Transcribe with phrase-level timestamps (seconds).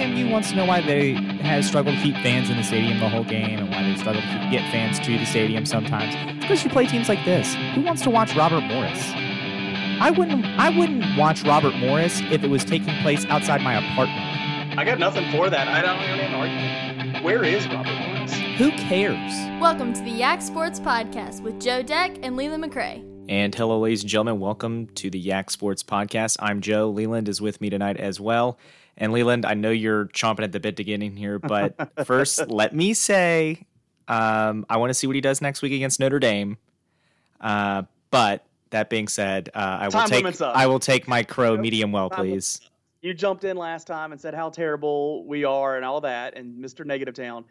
[0.00, 1.12] JMU wants to know why they
[1.42, 4.22] have struggled to keep fans in the stadium the whole game and why they struggle
[4.22, 6.14] to keep, get fans to the stadium sometimes.
[6.16, 7.54] It's because you play teams like this.
[7.74, 9.12] Who wants to watch Robert Morris?
[10.00, 10.46] I wouldn't.
[10.58, 14.78] I wouldn't watch Robert Morris if it was taking place outside my apartment.
[14.78, 15.68] I got nothing for that.
[15.68, 17.22] I don't have an argument.
[17.22, 18.32] Where is Robert Morris?
[18.56, 19.60] Who cares?
[19.60, 23.06] Welcome to the Yak Sports Podcast with Joe Deck and Leland McRae.
[23.28, 24.40] And hello, ladies and gentlemen.
[24.40, 26.38] Welcome to the Yak Sports Podcast.
[26.40, 26.88] I'm Joe.
[26.88, 28.58] Leland is with me tonight as well.
[29.00, 32.48] And Leland, I know you're chomping at the bit to get in here, but first,
[32.48, 33.66] let me say
[34.06, 36.58] um, I want to see what he does next week against Notre Dame.
[37.40, 40.40] Uh, but that being said, uh, I will Time take.
[40.42, 42.60] I will take my crow medium well, Time please.
[43.00, 46.62] You jumped in last time and said how terrible we are and all that, and
[46.62, 46.84] Mr.
[46.84, 47.46] Negative Town.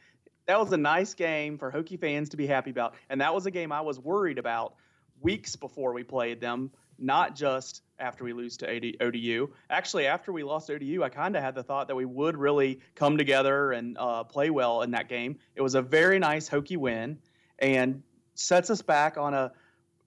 [0.46, 3.48] That was a nice game for Hokie fans to be happy about, and that was
[3.48, 4.76] a game I was worried about
[5.22, 9.50] weeks before we played them, not just after we lose to AD, ODU.
[9.70, 12.80] Actually, after we lost ODU, I kind of had the thought that we would really
[12.96, 15.38] come together and uh, play well in that game.
[15.56, 17.20] It was a very nice Hokie win,
[17.60, 18.04] and
[18.36, 19.52] sets us back on a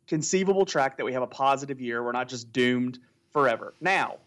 [0.06, 2.02] conceivable track that we have a positive year.
[2.02, 2.98] We're not just doomed
[3.32, 3.74] forever.
[3.80, 4.18] Now,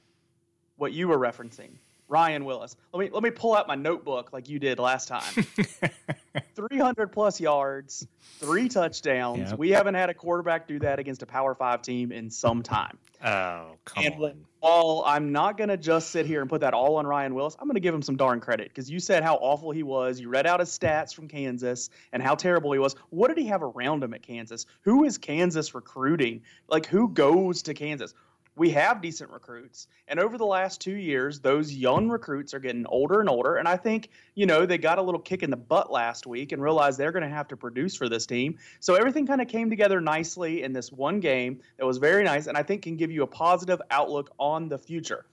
[0.77, 1.71] what you were referencing,
[2.08, 2.75] Ryan Willis.
[2.94, 5.23] Let me let me pull out my notebook like you did last time.
[6.56, 8.06] 300 plus yards,
[8.39, 9.52] three touchdowns.
[9.52, 9.59] Yep.
[9.59, 12.98] We haven't had a quarterback do that against a Power 5 team in some time.
[13.23, 14.45] Oh, come And on.
[14.59, 17.56] while I'm not going to just sit here and put that all on Ryan Willis,
[17.59, 20.20] I'm going to give him some darn credit because you said how awful he was.
[20.20, 22.95] You read out his stats from Kansas and how terrible he was.
[23.09, 24.66] What did he have around him at Kansas?
[24.81, 26.42] Who is Kansas recruiting?
[26.67, 28.14] Like, who goes to Kansas?
[28.58, 29.88] We have decent recruits.
[30.08, 33.58] And over the last two years, those young recruits are getting older and older.
[33.58, 36.53] And I think, you know, they got a little kick in the butt last week
[36.53, 38.58] and realized they're going to have to produce for this team.
[38.80, 42.48] So everything kind of came together nicely in this one game that was very nice
[42.48, 45.26] and I think can give you a positive outlook on the future.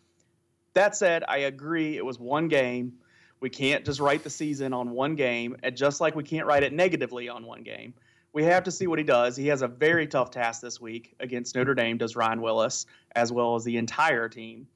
[0.75, 2.95] That said, I agree it was one game.
[3.41, 6.63] We can't just write the season on one game, and just like we can't write
[6.63, 7.93] it negatively on one game.
[8.33, 9.37] We have to see what he does.
[9.37, 13.31] He has a very tough task this week against Notre Dame, does Ryan Willis, as
[13.31, 14.67] well as the entire team.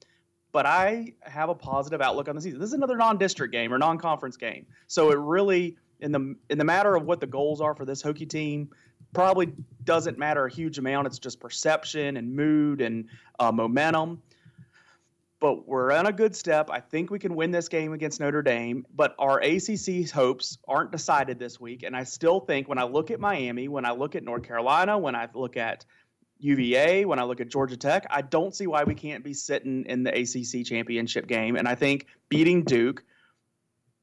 [0.51, 2.59] But I have a positive outlook on the season.
[2.59, 4.65] This is another non-district game or non-conference game.
[4.87, 8.01] So it really in the in the matter of what the goals are for this
[8.01, 8.69] Hokie team,
[9.13, 9.51] probably
[9.83, 11.07] doesn't matter a huge amount.
[11.07, 13.05] It's just perception and mood and
[13.39, 14.21] uh, momentum.
[15.39, 16.69] But we're on a good step.
[16.71, 18.85] I think we can win this game against Notre Dame.
[18.93, 21.83] But our ACC hopes aren't decided this week.
[21.83, 24.97] And I still think when I look at Miami, when I look at North Carolina,
[24.97, 25.85] when I look at
[26.39, 29.85] UVA, when I look at Georgia Tech, I don't see why we can't be sitting
[29.85, 31.55] in the ACC championship game.
[31.55, 33.03] And I think beating Duke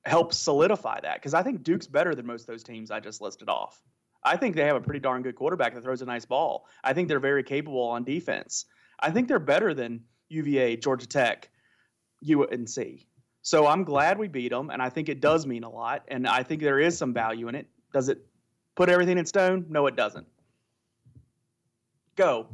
[0.05, 3.21] helps solidify that because I think Duke's better than most of those teams I just
[3.21, 3.83] listed off.
[4.22, 6.66] I think they have a pretty darn good quarterback that throws a nice ball.
[6.83, 8.66] I think they're very capable on defense.
[8.99, 11.49] I think they're better than UVA, Georgia Tech,
[12.28, 13.06] UNC.
[13.43, 16.03] So I'm glad we beat them, and I think it does mean a lot.
[16.09, 17.67] And I think there is some value in it.
[17.93, 18.25] Does it
[18.75, 19.67] put everything in stone?
[19.69, 20.27] No, it doesn't.
[22.17, 22.47] Go.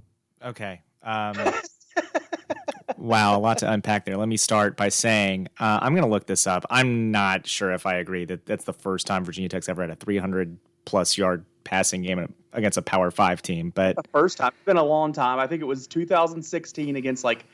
[0.44, 0.80] Okay.
[1.02, 1.36] Um,
[2.96, 4.16] wow, a lot to unpack there.
[4.16, 6.66] Let me start by saying uh, I'm going to look this up.
[6.70, 9.90] I'm not sure if I agree that that's the first time Virginia Tech's ever had
[9.90, 14.52] a 300 plus yard passing game against a Power Five team, but The first time.
[14.56, 15.38] It's been a long time.
[15.38, 17.44] I think it was 2016 against like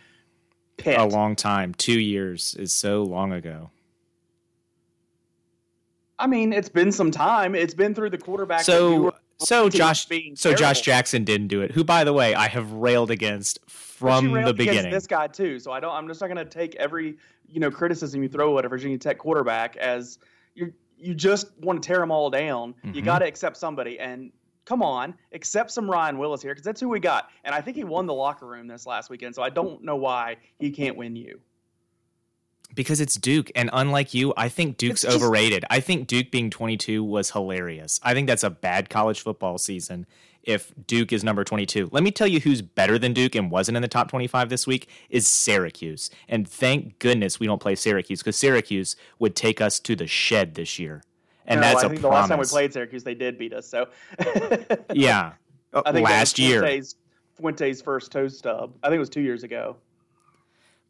[0.76, 0.98] Pitt.
[0.98, 1.74] a long time.
[1.74, 3.70] Two years is so long ago.
[6.18, 7.54] I mean, it's been some time.
[7.54, 8.62] It's been through the quarterback.
[8.62, 10.80] So, so Josh, being so Josh.
[10.80, 11.72] Jackson didn't do it.
[11.72, 14.90] Who, by the way, I have railed against from you railed the beginning.
[14.90, 15.58] This guy too.
[15.58, 15.92] So I don't.
[15.92, 18.96] I'm just not going to take every you know criticism you throw at a Virginia
[18.98, 20.18] Tech quarterback as
[20.54, 22.74] you you just want to tear them all down.
[22.82, 23.04] You Mhm.
[23.04, 24.32] got to accept somebody and.
[24.66, 27.76] Come on, accept some Ryan Willis here because that's who we got, and I think
[27.76, 29.34] he won the locker room this last weekend.
[29.34, 31.40] So I don't know why he can't win you.
[32.74, 35.64] Because it's Duke, and unlike you, I think Duke's just- overrated.
[35.70, 38.00] I think Duke being 22 was hilarious.
[38.02, 40.04] I think that's a bad college football season
[40.42, 41.88] if Duke is number 22.
[41.92, 44.66] Let me tell you who's better than Duke and wasn't in the top 25 this
[44.66, 46.10] week is Syracuse.
[46.28, 50.54] And thank goodness we don't play Syracuse because Syracuse would take us to the shed
[50.54, 51.02] this year.
[51.46, 52.02] And No, that's I think promise.
[52.02, 53.66] the last time we played Syracuse, they did beat us.
[53.66, 53.88] So
[54.92, 55.32] yeah.
[55.72, 56.60] I think last year.
[56.60, 56.96] Fuente's,
[57.40, 58.72] Fuente's first toe stub.
[58.82, 59.76] I think it was two years ago.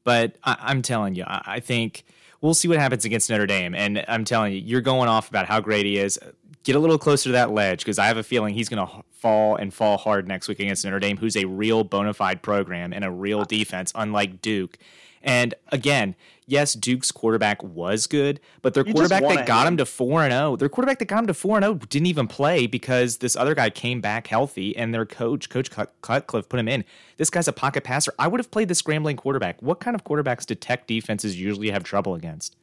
[0.04, 2.04] But I, I'm telling you, I, I think
[2.40, 3.74] we'll see what happens against Notre Dame.
[3.74, 6.18] And I'm telling you, you're going off about how great he is.
[6.62, 9.02] Get a little closer to that ledge because I have a feeling he's going to
[9.10, 12.92] fall and fall hard next week against Notre Dame, who's a real bona fide program
[12.92, 14.78] and a real defense, unlike Duke.
[15.22, 16.14] And again,
[16.46, 20.32] yes, Duke's quarterback was good, but their You quarterback that got him to four and
[20.32, 23.34] zero, their quarterback that got him to four and zero didn't even play because this
[23.34, 26.84] other guy came back healthy, and their coach, Coach Cut- Cutcliffe, put him in.
[27.16, 28.12] This guy's a pocket passer.
[28.18, 29.60] I would have played the scrambling quarterback.
[29.62, 32.56] What kind of quarterbacks do tech defenses usually have trouble against?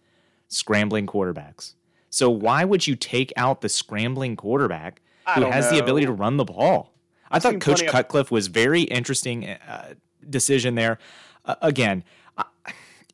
[0.50, 1.74] scrambling quarterbacks.
[2.12, 5.02] So why would you take out the scrambling quarterback
[5.34, 6.94] who has the ability to run the ball?
[7.32, 9.96] I thought Coach plenty of- Cutcliffe was very interesting uh,
[10.30, 11.00] decision there.
[11.46, 12.04] Uh, again,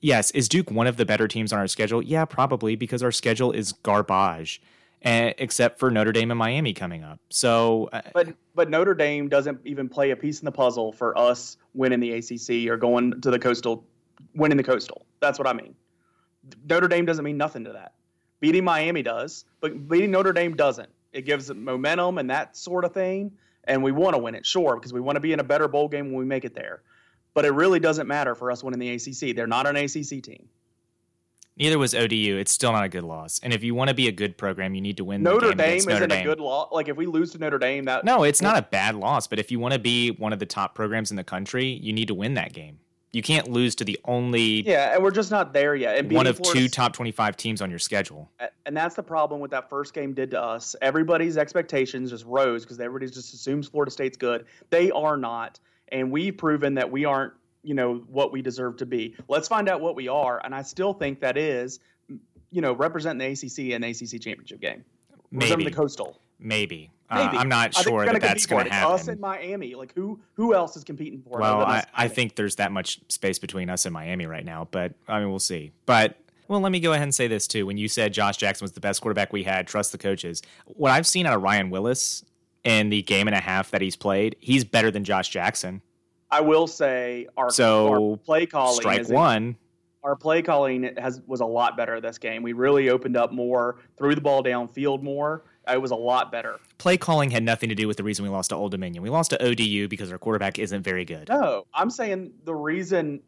[0.01, 2.01] yes, is Duke one of the better teams on our schedule?
[2.01, 4.61] Yeah, probably because our schedule is garbage,
[5.05, 7.19] uh, except for Notre Dame and Miami coming up.
[7.29, 11.17] So uh, But but Notre Dame doesn't even play a piece in the puzzle for
[11.17, 13.85] us winning the ACC or going to the coastal,
[14.35, 15.05] winning the coastal.
[15.19, 15.75] That's what I mean.
[16.67, 17.93] Notre Dame doesn't mean nothing to that.
[18.39, 20.89] Beating Miami does, but beating Notre Dame doesn't.
[21.11, 23.31] It gives it momentum and that sort of thing,
[23.65, 25.67] and we want to win it, sure, because we want to be in a better
[25.67, 26.81] bowl game when we make it there.
[27.33, 29.35] But it really doesn't matter for us winning the ACC.
[29.35, 30.47] They're not an ACC team.
[31.57, 32.37] neither was ODU.
[32.37, 33.39] It's still not a good loss.
[33.43, 35.23] And if you want to be a good program, you need to win.
[35.23, 36.21] the Notre game Dame against Notre isn't Dame.
[36.21, 36.69] a good law.
[36.71, 39.27] Like if we lose to Notre Dame, that No, it's not a bad loss.
[39.27, 41.93] But if you want to be one of the top programs in the country, you
[41.93, 42.79] need to win that game.
[43.11, 45.97] You can't lose to the only yeah, and we're just not there yet.
[45.97, 48.29] And one of Florida two top 25 teams on your schedule.
[48.67, 50.75] and that's the problem with that first game did to us.
[50.81, 54.45] Everybody's expectations just rose because everybody just assumes Florida State's good.
[54.69, 55.59] They are not,
[55.91, 57.33] and we've proven that we aren't,
[57.63, 59.15] you know, what we deserve to be.
[59.27, 61.79] Let's find out what we are, and I still think that is,
[62.51, 64.83] you know, representing the ACC and ACC championship game.
[65.31, 65.63] Maybe.
[65.63, 66.19] the coastal.
[66.39, 66.89] Maybe.
[67.09, 67.37] Uh, Maybe.
[67.37, 69.15] I'm not sure that that's going to It's Us happen.
[69.15, 71.41] in Miami, like who who else is competing for it?
[71.41, 74.93] Well, I, I think there's that much space between us and Miami right now, but
[75.07, 75.71] I mean, we'll see.
[75.85, 77.65] But well, let me go ahead and say this too.
[77.65, 80.41] When you said Josh Jackson was the best quarterback we had, trust the coaches.
[80.65, 82.23] What I've seen out of Ryan Willis
[82.63, 85.81] in the game and a half that he's played, he's better than Josh Jackson.
[86.31, 89.55] I will say our, So, our play calling Strike one.
[90.03, 92.43] our play calling has was a lot better this game.
[92.43, 95.43] We really opened up more, threw the ball downfield more.
[95.71, 96.59] It was a lot better.
[96.79, 99.03] Play calling had nothing to do with the reason we lost to Old Dominion.
[99.03, 101.29] We lost to ODU because our quarterback isn't very good.
[101.29, 103.21] No, I'm saying the reason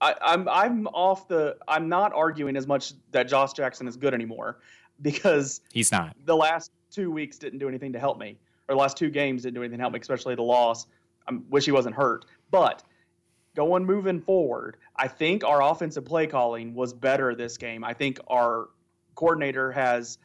[0.00, 4.14] I, I'm I'm off the I'm not arguing as much that Josh Jackson is good
[4.14, 4.58] anymore
[5.02, 6.16] because He's not.
[6.24, 9.42] the last two weeks didn't do anything to help me, or the last two games
[9.42, 10.86] didn't do anything to help me, especially the loss.
[11.28, 12.82] I wish he wasn't hurt, but
[13.54, 17.84] going moving forward, I think our offensive play calling was better this game.
[17.84, 18.68] I think our
[19.14, 20.18] coordinator has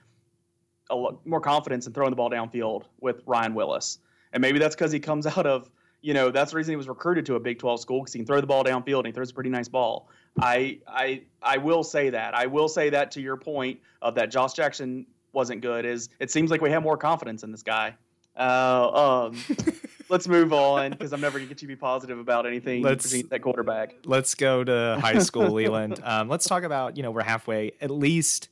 [0.89, 3.99] a lot more confidence in throwing the ball downfield with Ryan Willis,
[4.31, 5.69] and maybe that's because he comes out of
[6.03, 8.19] you know that's the reason he was recruited to a Big 12 school because he
[8.19, 10.09] can throw the ball downfield and he throws a pretty nice ball.
[10.39, 12.35] I I I will say that.
[12.35, 15.85] I will say that to your point of that Josh Jackson wasn't good.
[15.85, 17.95] Is it seems like we have more confidence in this guy.
[18.35, 19.37] Uh, um,
[20.09, 23.11] let's move on because I'm never gonna get you to be positive about anything Let's-
[23.29, 23.93] that quarterback.
[24.05, 25.99] let's go to high school, Leland.
[26.03, 28.49] Um, let's talk about, you know, we're halfway, at least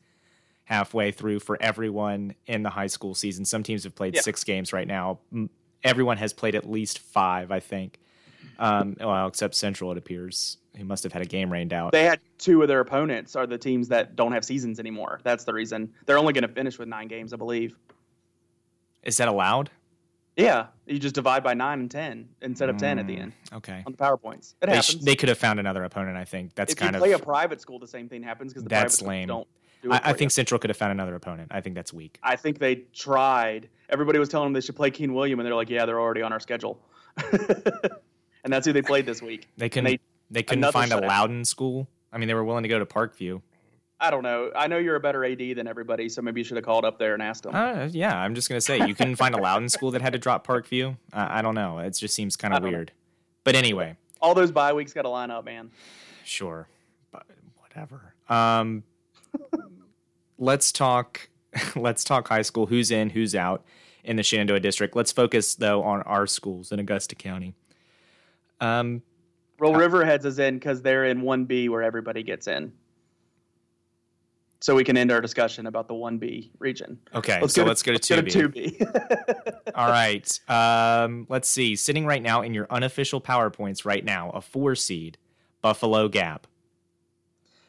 [0.66, 3.44] halfway through for everyone in the high school season.
[3.44, 4.22] Some teams have played Yeah.
[4.22, 5.18] six games right now.
[5.84, 8.00] Everyone has played at least five, I think.
[8.60, 11.92] Um, well, except Central, it appears, who must have had a game rained out.
[11.92, 15.20] They had two of their opponents are the teams that don't have seasons anymore.
[15.24, 17.76] That's the reason they're only going to finish with nine games, I believe.
[19.04, 19.72] Is that allowed?
[20.42, 23.34] Yeah, you just divide by nine and ten instead of ten at the mm, end
[23.54, 23.84] Okay.
[23.86, 24.54] on the powerpoints.
[24.62, 24.86] It They, happens.
[24.86, 26.56] sh- they could have found another opponent, I think.
[26.56, 27.02] That's if kind you of.
[27.04, 29.28] play a private school, the same thing happens because the That's private lame.
[29.28, 29.48] don't
[29.84, 29.96] do it.
[30.04, 31.52] I, I think Central could have found another opponent.
[31.54, 32.20] I think that's weak.
[32.24, 33.70] I think they tried.
[33.90, 36.22] Everybody was telling them they should play King William, and they're like, "Yeah, they're already
[36.22, 36.80] on our schedule."
[38.44, 39.48] and that's who they played this week.
[39.58, 39.86] They couldn't.
[39.92, 40.00] they-
[40.32, 40.98] They, couldn't find a.
[41.02, 41.88] Loudoun school.
[42.14, 43.42] I mean, they were willing to go to Parkview.
[44.02, 44.52] I don't know.
[44.56, 46.98] I know you're a better AD than everybody, so maybe you should have called up
[46.98, 47.54] there and asked them.
[47.56, 50.20] Uh, yeah, I'm just gonna say you couldn't find a Loudoun school that had to
[50.20, 50.98] drop Parkview.
[51.14, 51.78] I, I don't know.
[51.80, 52.78] It just seems kind of don't know.
[52.80, 52.92] weird.
[53.44, 55.70] But anyway, All those bye weeks got to line up, man.
[56.24, 56.68] sure,
[57.12, 57.26] but
[57.60, 58.14] whatever.
[58.28, 58.84] Um,
[60.38, 61.30] let's talk.
[61.76, 62.66] Let's talk high school.
[62.66, 63.10] Who's in?
[63.10, 63.66] Who's out
[64.06, 64.96] in the Shenandoah district?
[64.96, 67.56] Let's focus though on our schools in Augusta County.
[68.62, 69.02] Um,
[69.60, 72.72] Well, Riverheads is in because they're in 1B where everybody gets in.
[74.62, 77.00] So we can end our discussion about the 1B region.
[77.16, 78.70] okay, so let's go to two let's go B.
[78.70, 79.60] to 2B.
[79.76, 80.40] All right.
[80.48, 81.76] Um, let's see.
[81.76, 85.18] Sitting right now in your unofficial PowerPoints right now, a four seed,
[85.64, 86.46] Buffalo Gap.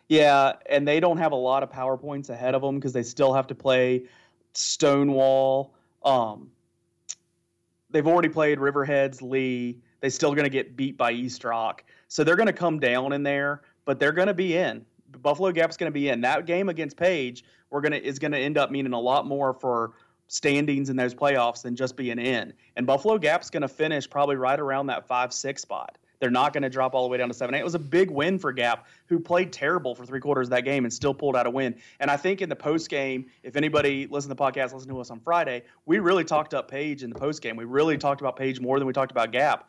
[0.08, 3.32] Yeah, and they don't have a lot of PowerPoints ahead of them because they still
[3.32, 4.04] have to play
[4.52, 5.72] Stonewall.
[6.04, 6.50] Um,
[7.88, 9.78] they've already played Riverheads, Lee.
[10.02, 11.84] They're still going to get beat by East Rock.
[12.08, 14.84] So they're going to come down in there, but they're going to be in.
[15.20, 16.20] Buffalo Gap's going to be in.
[16.22, 19.52] That game against Page we're gonna is going to end up meaning a lot more
[19.54, 19.92] for
[20.28, 22.52] standings in those playoffs than just being in.
[22.76, 25.98] And Buffalo Gap's going to finish probably right around that 5-6 spot.
[26.20, 27.58] They're not going to drop all the way down to 7 8.
[27.58, 30.64] It was a big win for Gap, who played terrible for three quarters of that
[30.64, 31.74] game and still pulled out a win.
[31.98, 35.00] And I think in the post game, if anybody listened to the podcast, listen to
[35.00, 37.56] us on Friday, we really talked up Page in the post game.
[37.56, 39.68] We really talked about Page more than we talked about Gap.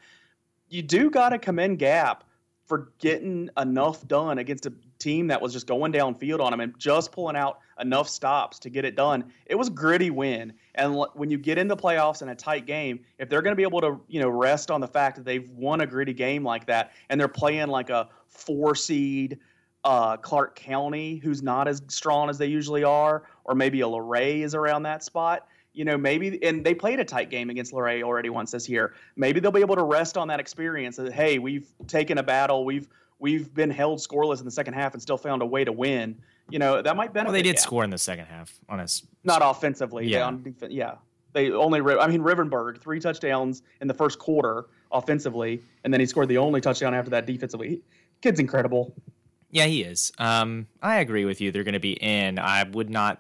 [0.70, 2.24] You do got to commend Gap
[2.66, 6.78] for getting enough done against a team that was just going downfield on them and
[6.80, 9.26] just pulling out enough stops to get it done.
[9.46, 10.54] It was a gritty win.
[10.76, 13.58] And when you get into the playoffs in a tight game, if they're going to
[13.58, 16.44] be able to, you know, rest on the fact that they've won a gritty game
[16.44, 19.40] like that and they're playing like a four seed
[19.84, 24.42] uh, Clarke County, who's not as strong as they usually are, or maybe a Luray
[24.42, 25.48] is around that spot.
[25.74, 28.94] You know, maybe, and they played a tight game against Luray already once this year.
[29.16, 32.64] Maybe they'll be able to rest on that experience that hey, we've taken a battle,
[32.64, 32.88] we've
[33.20, 36.22] we've been held scoreless in the second half and still found a way to win.
[36.50, 37.28] You know, that might benefit.
[37.28, 37.62] Well, they did yeah.
[37.62, 39.04] score in the second half on us.
[39.24, 40.08] Not offensively.
[40.08, 40.28] Yeah.
[40.28, 40.96] On def- yeah.
[41.32, 46.06] They only, I mean, Rivenberg, three touchdowns in the first quarter offensively, and then he
[46.06, 47.82] scored the only touchdown after that defensively.
[48.22, 48.94] Kid's incredible.
[49.50, 50.12] Yeah, he is.
[50.20, 51.52] Um, I agree with you.
[51.52, 52.40] They're going to be in.
[52.40, 53.20] I would not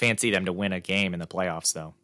[0.00, 1.94] fancy them to win a game in the playoffs, though.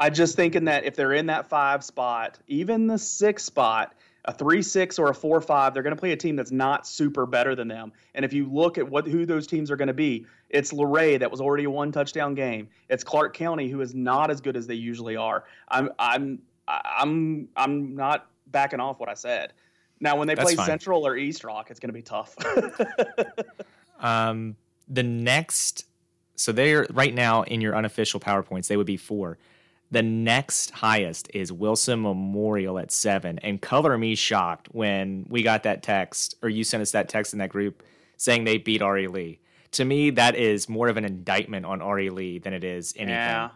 [0.00, 3.94] I just thinking that if they're in that five spot, even the six spot,
[4.24, 6.84] a three six or a four five, they're going to play a team that's not
[6.86, 7.92] super better than them.
[8.16, 11.16] And if you look at what who those teams are going to be, it's Luray
[11.16, 12.68] that was already a one touchdown game.
[12.88, 15.44] It's Clarke County who is not as good as they usually are.
[15.68, 19.52] I'm I'm I'm I'm not backing off what I said.
[20.00, 20.66] Now when they That's play fine.
[20.66, 22.34] Central or East Rock, it's going to be tough.
[24.00, 24.56] Um,
[24.88, 25.86] the next,
[26.36, 29.38] so they're right now in your unofficial PowerPoints, they would be four.
[29.90, 33.38] The next highest is Wilson Memorial at seven.
[33.40, 37.32] And color me shocked when we got that text, or you sent us that text
[37.32, 37.82] in that group
[38.16, 39.06] saying they beat R.E.
[39.06, 39.38] Lee.
[39.72, 42.10] To me, that is more of an indictment on R.E.
[42.10, 43.14] Lee than it is anything.
[43.14, 43.50] Yeah.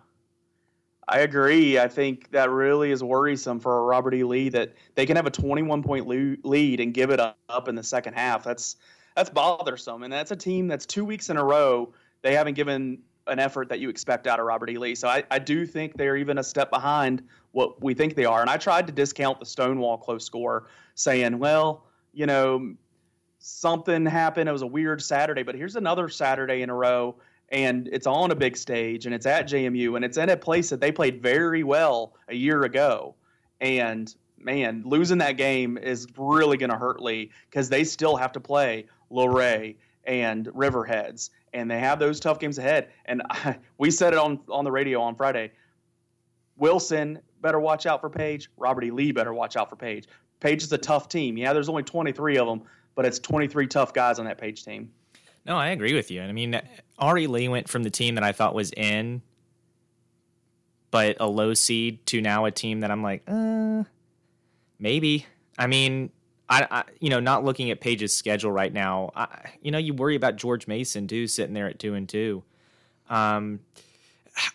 [1.08, 1.78] I agree.
[1.78, 4.24] I think that really is worrisome for Robert E.
[4.24, 7.82] Lee that they can have a 21 point lead and give it up in the
[7.82, 8.44] second half.
[8.44, 8.76] That's
[9.16, 12.98] that's bothersome, and that's a team that's two weeks in a row they haven't given
[13.26, 14.78] an effort that you expect out of Robert E.
[14.78, 14.94] Lee.
[14.94, 17.22] So I, I do think they're even a step behind
[17.52, 18.40] what we think they are.
[18.40, 22.74] And I tried to discount the Stonewall close score, saying, well, you know,
[23.38, 24.48] something happened.
[24.48, 27.16] It was a weird Saturday, but here's another Saturday in a row,
[27.50, 30.70] and it's on a big stage, and it's at JMU, and it's in a place
[30.70, 33.14] that they played very well a year ago.
[33.60, 38.32] And man, losing that game is really going to hurt Lee because they still have
[38.32, 42.90] to play Luray and Riverheads, and they have those tough games ahead.
[43.06, 45.52] And I, we said it on on the radio on Friday.
[46.56, 48.50] Wilson better watch out for Page.
[48.56, 48.90] Robert E.
[48.90, 50.06] Lee better watch out for Page.
[50.40, 51.36] Page is a tough team.
[51.36, 52.62] Yeah, there's only 23 of them,
[52.94, 54.90] but it's 23 tough guys on that Page team.
[55.44, 56.20] No, I agree with you.
[56.20, 56.60] And I mean,
[56.98, 57.26] R.E.
[57.26, 59.22] Lee went from the team that I thought was in,
[60.90, 63.84] but a low seed, to now a team that I'm like, uh,
[64.78, 65.26] maybe.
[65.56, 66.10] I mean,
[66.48, 69.10] I, I you know, not looking at Page's schedule right now.
[69.14, 72.42] I, you know, you worry about George Mason too, sitting there at two and two.
[73.08, 73.60] Um,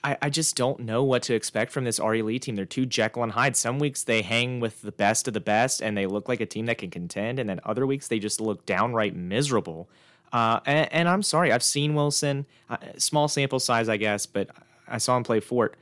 [0.03, 2.21] I, I just don't know what to expect from this R.E.
[2.21, 2.55] Lee team.
[2.55, 3.55] They're too Jekyll and Hyde.
[3.55, 6.45] Some weeks they hang with the best of the best and they look like a
[6.45, 9.89] team that can contend, and then other weeks they just look downright miserable.
[10.31, 14.49] Uh, and, and I'm sorry, I've seen Wilson, uh, small sample size, I guess, but
[14.87, 15.75] I saw him play Fort.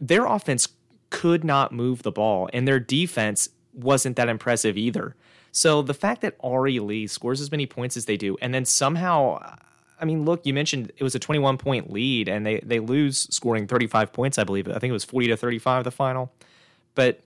[0.00, 0.68] Their offense
[1.10, 5.14] could not move the ball, and their defense wasn't that impressive either.
[5.52, 6.80] So the fact that R.E.
[6.80, 9.56] Lee scores as many points as they do, and then somehow,
[10.00, 13.28] I mean, look, you mentioned it was a 21 point lead, and they they lose
[13.30, 14.68] scoring 35 points, I believe.
[14.68, 16.32] I think it was 40 to 35 the final,
[16.94, 17.20] but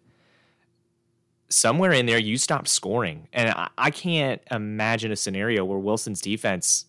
[1.48, 6.20] somewhere in there you stopped scoring, and I, I can't imagine a scenario where Wilson's
[6.20, 6.84] defense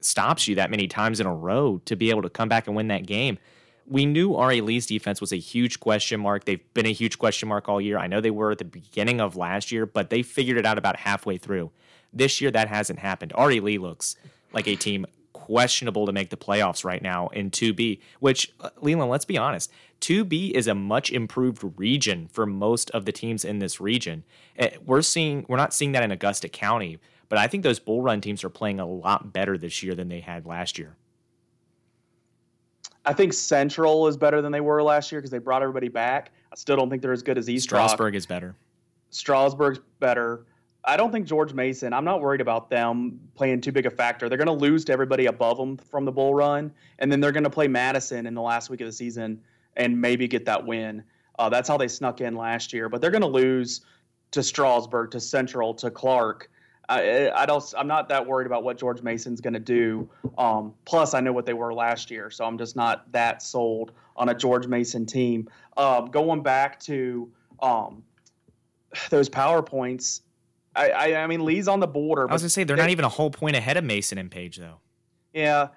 [0.00, 2.76] stops you that many times in a row to be able to come back and
[2.76, 3.38] win that game.
[3.90, 4.60] We knew R.E.
[4.60, 6.44] Lee's defense was a huge question mark.
[6.44, 7.98] They've been a huge question mark all year.
[7.98, 10.78] I know they were at the beginning of last year, but they figured it out
[10.78, 11.72] about halfway through.
[12.12, 13.32] This year, that hasn't happened.
[13.34, 13.58] R.E.
[13.58, 14.14] Lee looks
[14.52, 19.10] like a team questionable to make the playoffs right now in 2B, which, uh, Leland,
[19.10, 23.58] let's be honest, 2B is a much improved region for most of the teams in
[23.58, 24.22] this region.
[24.56, 28.02] Eh, We're seeing, we're not seeing that in Augusta County, but I think those bull
[28.02, 30.94] run teams are playing a lot better this year than they had last year.
[33.04, 36.32] I think Central is better than they were last year because they brought everybody back.
[36.52, 37.88] I still don't think they're as good as East Rock.
[37.88, 38.54] Strasburg is better.
[39.10, 40.44] Strasburg's better.
[40.84, 41.92] I don't think George Mason.
[41.92, 44.28] I'm not worried about them playing too big a factor.
[44.28, 47.32] They're going to lose to everybody above them from the bull run, and then they're
[47.32, 49.40] going to play Madison in the last week of the season
[49.76, 51.02] and maybe get that win.
[51.38, 53.82] Uh, that's how they snuck in last year, but they're going to lose
[54.30, 56.50] to Strasburg, to Central, to Clarke.
[56.90, 57.62] I, I don't.
[57.78, 60.10] I'm not that worried about what George Mason's going to do.
[60.36, 63.92] Um, plus, I know what they were last year, so I'm just not that sold
[64.16, 65.48] on a George Mason team.
[65.76, 67.30] Um, going back to
[67.62, 68.02] um,
[69.08, 70.22] those powerpoints,
[70.74, 72.28] I, I, I mean, Lee's on the border.
[72.28, 74.56] I was gonna say they're not even a whole point ahead of Mason and Page
[74.56, 74.80] though.
[75.32, 75.68] Yeah,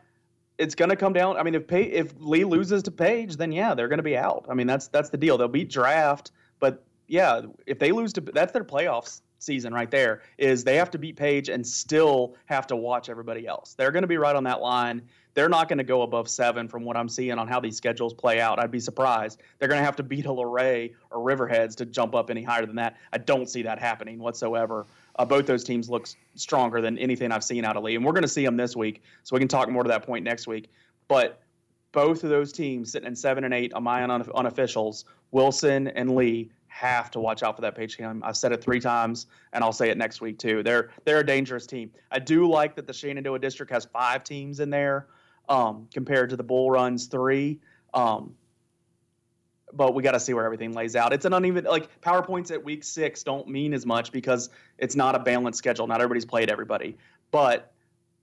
[0.58, 1.38] it's going to come down.
[1.38, 4.18] I mean, if Pay, if Lee loses to Page, then yeah, they're going to be
[4.18, 4.46] out.
[4.50, 5.38] I mean, that's that's the deal.
[5.38, 10.22] They'll beat Draft, but yeah, if they lose to that's their playoffs season right there
[10.38, 13.74] is they have to beat Page and still have to watch everybody else.
[13.74, 15.04] They're going to be right on that line.
[15.36, 18.14] They're not going to go above seven from what I'm seeing on how these schedules
[18.14, 18.60] play out.
[18.60, 19.42] I'd be surprised.
[19.58, 22.66] They're going to have to beat a Luray or Riverheads to jump up any higher
[22.66, 22.98] than that.
[23.12, 24.86] I don't see that happening whatsoever.
[25.18, 28.14] Uh, both those teams look stronger than anything I've seen out of Lee, and we're
[28.14, 30.48] going to see them this week, so we can talk more to that point next
[30.48, 30.70] week.
[31.08, 31.42] But
[31.92, 36.52] both of those teams sitting in seven and eight on my unofficials, Wilson and Lee,
[36.74, 38.00] have to watch out for that Page.
[38.02, 40.64] I've said it three times, and I'll say it next week too.
[40.64, 41.92] They're they're a dangerous team.
[42.12, 45.06] I do like that the Shenandoah District has five teams in there
[45.48, 47.60] um, compared to the Bull Run's three.
[47.94, 48.34] Um,
[49.72, 51.14] but we got to see where everything lays out.
[51.14, 54.50] It's an uneven like PowerPoints at week six don't mean as much because
[54.80, 55.86] it's not a balanced schedule.
[55.86, 56.98] Not everybody's played everybody,
[57.30, 57.72] but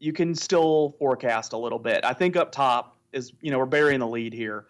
[0.01, 2.05] you can still forecast a little bit.
[2.05, 4.67] I think up top is you know we're burying the lead here.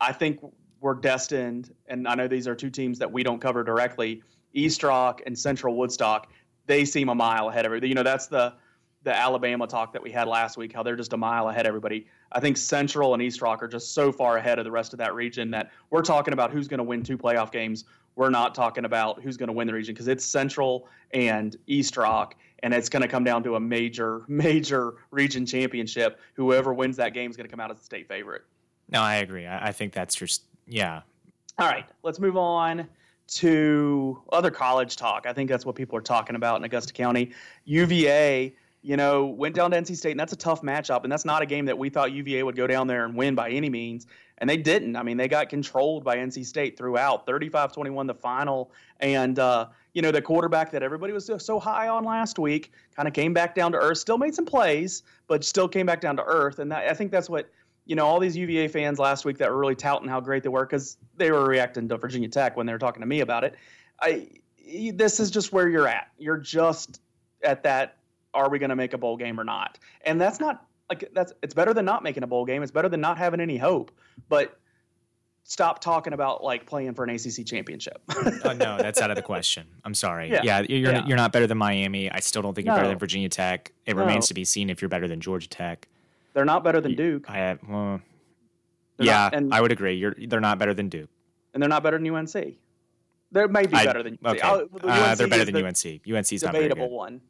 [0.00, 0.40] I think
[0.80, 4.22] we're destined, and I know these are two teams that we don't cover directly.
[4.52, 6.32] East Rock and Central Woodstock,
[6.66, 7.88] they seem a mile ahead of everybody.
[7.88, 8.54] You know that's the
[9.02, 11.68] the Alabama talk that we had last week, how they're just a mile ahead of
[11.68, 12.06] everybody.
[12.32, 14.98] I think Central and East Rock are just so far ahead of the rest of
[14.98, 17.84] that region that we're talking about who's going to win two playoff games.
[18.14, 21.96] We're not talking about who's going to win the region because it's Central and East
[21.96, 26.20] Rock, and it's going to come down to a major, major region championship.
[26.34, 28.42] Whoever wins that game is going to come out as the state favorite.
[28.90, 29.46] No, I agree.
[29.46, 31.02] I, I think that's just, yeah.
[31.58, 32.88] All right, let's move on
[33.28, 35.26] to other college talk.
[35.26, 37.32] I think that's what people are talking about in Augusta County.
[37.64, 41.02] UVA you know, went down to NC State, and that's a tough matchup.
[41.02, 43.34] And that's not a game that we thought UVA would go down there and win
[43.34, 44.06] by any means.
[44.38, 44.96] And they didn't.
[44.96, 48.72] I mean, they got controlled by NC State throughout 35 21 the final.
[49.00, 53.06] And, uh, you know, the quarterback that everybody was so high on last week kind
[53.06, 56.16] of came back down to earth, still made some plays, but still came back down
[56.16, 56.58] to earth.
[56.58, 57.50] And that, I think that's what,
[57.86, 60.48] you know, all these UVA fans last week that were really touting how great they
[60.48, 63.44] were because they were reacting to Virginia Tech when they were talking to me about
[63.44, 63.54] it.
[64.00, 64.28] I,
[64.94, 66.08] this is just where you're at.
[66.18, 67.00] You're just
[67.42, 67.96] at that
[68.34, 69.78] are we going to make a bowl game or not?
[70.02, 72.62] And that's not like that's it's better than not making a bowl game.
[72.62, 73.90] It's better than not having any hope.
[74.28, 74.58] But
[75.44, 78.00] stop talking about like playing for an ACC championship.
[78.44, 79.66] oh, no, that's out of the question.
[79.84, 80.30] I'm sorry.
[80.30, 81.06] Yeah, yeah you're yeah.
[81.06, 82.10] you're not better than Miami.
[82.10, 82.80] I still don't think you're no.
[82.80, 83.72] better than Virginia Tech.
[83.86, 84.00] It no.
[84.00, 85.88] remains to be seen if you're better than Georgia Tech.
[86.32, 87.24] They're not better than Duke.
[87.28, 88.00] I have, well,
[88.98, 89.94] yeah, not, and, I would agree.
[89.94, 91.10] You're they're not better than Duke,
[91.54, 92.32] and they're not better than UNC.
[93.32, 94.40] They may be better than okay.
[94.40, 96.00] Uh, uh, they're better than UNC.
[96.08, 97.20] UNC is not debatable one.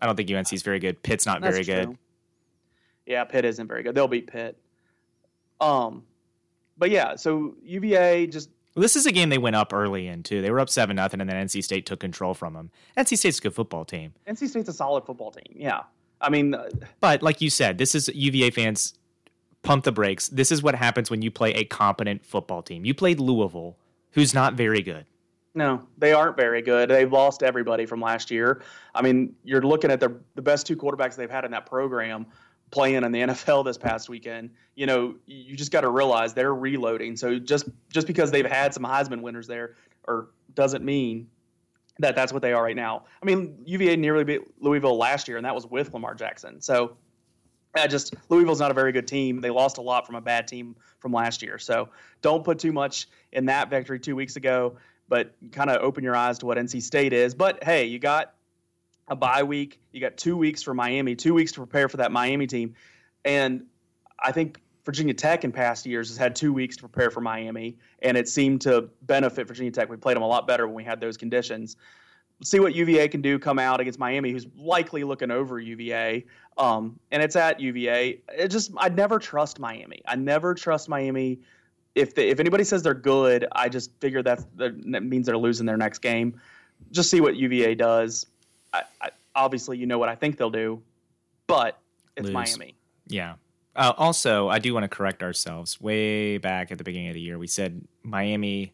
[0.00, 1.02] I don't think UNC is very good.
[1.02, 1.92] Pitt's not That's very true.
[1.92, 1.98] good.
[3.06, 3.94] Yeah, Pitt isn't very good.
[3.94, 4.56] They'll beat Pitt.
[5.60, 6.04] Um,
[6.76, 8.50] but yeah, so UVA just.
[8.74, 10.42] Well, this is a game they went up early in too.
[10.42, 12.70] They were up seven nothing, and then NC State took control from them.
[12.96, 14.14] NC State's a good football team.
[14.26, 15.54] NC State's a solid football team.
[15.54, 15.82] Yeah,
[16.22, 16.68] I mean, uh,
[17.00, 18.94] but like you said, this is UVA fans.
[19.62, 20.26] Pump the brakes.
[20.28, 22.84] This is what happens when you play a competent football team.
[22.84, 23.76] You played Louisville,
[24.10, 25.06] who's not very good.
[25.54, 26.88] No, they aren't very good.
[26.88, 28.62] They've lost everybody from last year.
[28.94, 32.26] I mean, you're looking at the the best two quarterbacks they've had in that program
[32.70, 34.50] playing in the NFL this past weekend.
[34.74, 37.16] You know, you just got to realize they're reloading.
[37.16, 39.76] So just just because they've had some Heisman winners there,
[40.08, 41.28] or doesn't mean
[42.02, 43.04] that that's what they are right now.
[43.22, 46.60] I mean, UVA nearly beat Louisville last year, and that was with Lamar Jackson.
[46.60, 46.96] So
[47.74, 49.40] I just Louisville's not a very good team.
[49.40, 51.58] They lost a lot from a bad team from last year.
[51.58, 51.88] So
[52.20, 54.76] don't put too much in that victory two weeks ago
[55.12, 57.34] but kind of open your eyes to what NC State is.
[57.34, 58.32] But hey, you got
[59.08, 59.78] a bye week.
[59.92, 62.76] You got two weeks for Miami, two weeks to prepare for that Miami team.
[63.22, 63.66] And
[64.18, 67.76] I think Virginia Tech in past years has had two weeks to prepare for Miami,
[68.00, 69.88] and it seemed to benefit Virginia Tech.
[69.88, 71.76] We played them a lot better when we had those conditions.
[72.40, 76.24] Let's see what UVA can do come out against Miami, who's likely looking over UVA.
[76.58, 78.20] Um, and it's at UVA.
[78.36, 80.02] It just I never trust Miami.
[80.06, 81.38] I never trust Miami
[81.94, 85.66] if they, if anybody says they're good, I just figure that's, that means they're losing
[85.66, 86.40] their next game.
[86.90, 88.26] Just see what UVA does.
[88.72, 90.82] I, I, obviously, you know what I think they'll do,
[91.46, 91.78] but
[92.16, 92.34] it's Lose.
[92.34, 92.74] Miami.
[93.08, 93.34] Yeah.
[93.74, 95.80] Uh, also, I do want to correct ourselves.
[95.80, 98.72] Way back at the beginning of the year, we said Miami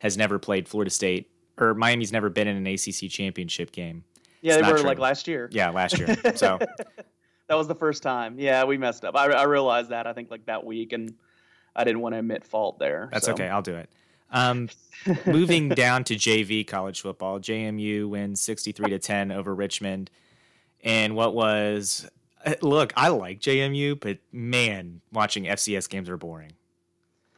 [0.00, 4.04] has never played Florida State, or Miami's never been in an ACC championship game.
[4.42, 4.86] Yeah, it's they were true.
[4.86, 5.48] like last year.
[5.50, 6.14] Yeah, last year.
[6.36, 6.58] So
[7.48, 8.38] that was the first time.
[8.38, 9.16] Yeah, we messed up.
[9.16, 11.14] I, I realized that I think like that week, and
[11.74, 13.08] I didn't want to admit fault there.
[13.12, 13.32] That's so.
[13.32, 13.48] okay.
[13.48, 13.88] I'll do it.
[14.30, 14.68] Um,
[15.26, 20.10] moving down to JV college football, JMU wins 63 to 10 over Richmond.
[20.82, 22.08] And what was
[22.44, 26.52] Uh, look, I like JMU, but man, watching FCS games are boring.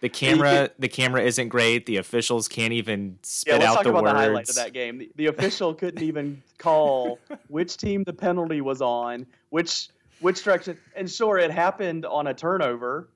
[0.00, 1.86] The camera, the camera isn't great.
[1.86, 4.12] The officials can't even spit yeah, let's out talk the about words.
[4.12, 4.98] the highlight of that game.
[4.98, 9.88] The, the official couldn't even call which team the penalty was on, which
[10.20, 10.78] which direction.
[10.94, 13.08] And sure, it happened on a turnover,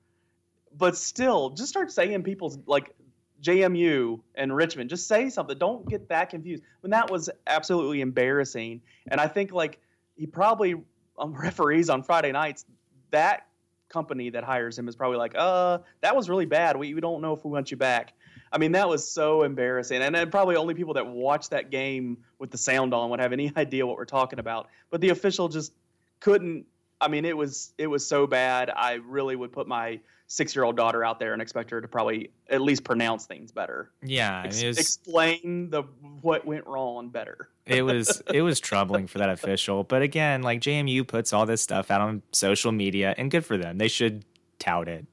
[0.77, 2.95] but still, just start saying people's like
[3.43, 4.89] JMU and Richmond.
[4.89, 5.57] Just say something.
[5.57, 6.63] Don't get that confused.
[6.81, 8.81] When that was absolutely embarrassing.
[9.07, 9.79] And I think like
[10.15, 10.75] he probably
[11.17, 12.65] um, referees on Friday nights.
[13.11, 13.47] That
[13.89, 16.77] company that hires him is probably like, uh, that was really bad.
[16.77, 18.13] We, we don't know if we want you back.
[18.51, 20.01] I mean, that was so embarrassing.
[20.01, 23.33] And, and probably only people that watch that game with the sound on would have
[23.33, 24.67] any idea what we're talking about.
[24.89, 25.73] But the official just
[26.19, 26.65] couldn't.
[26.99, 28.69] I mean, it was it was so bad.
[28.69, 31.87] I really would put my six year old daughter out there and expect her to
[31.87, 33.91] probably at least pronounce things better.
[34.03, 35.83] Yeah, Ex- was, explain the
[36.21, 37.49] what went wrong better.
[37.65, 39.83] It was it was troubling for that official.
[39.83, 43.57] But again, like JMU puts all this stuff out on social media, and good for
[43.57, 43.77] them.
[43.77, 44.25] They should
[44.59, 45.05] tout it.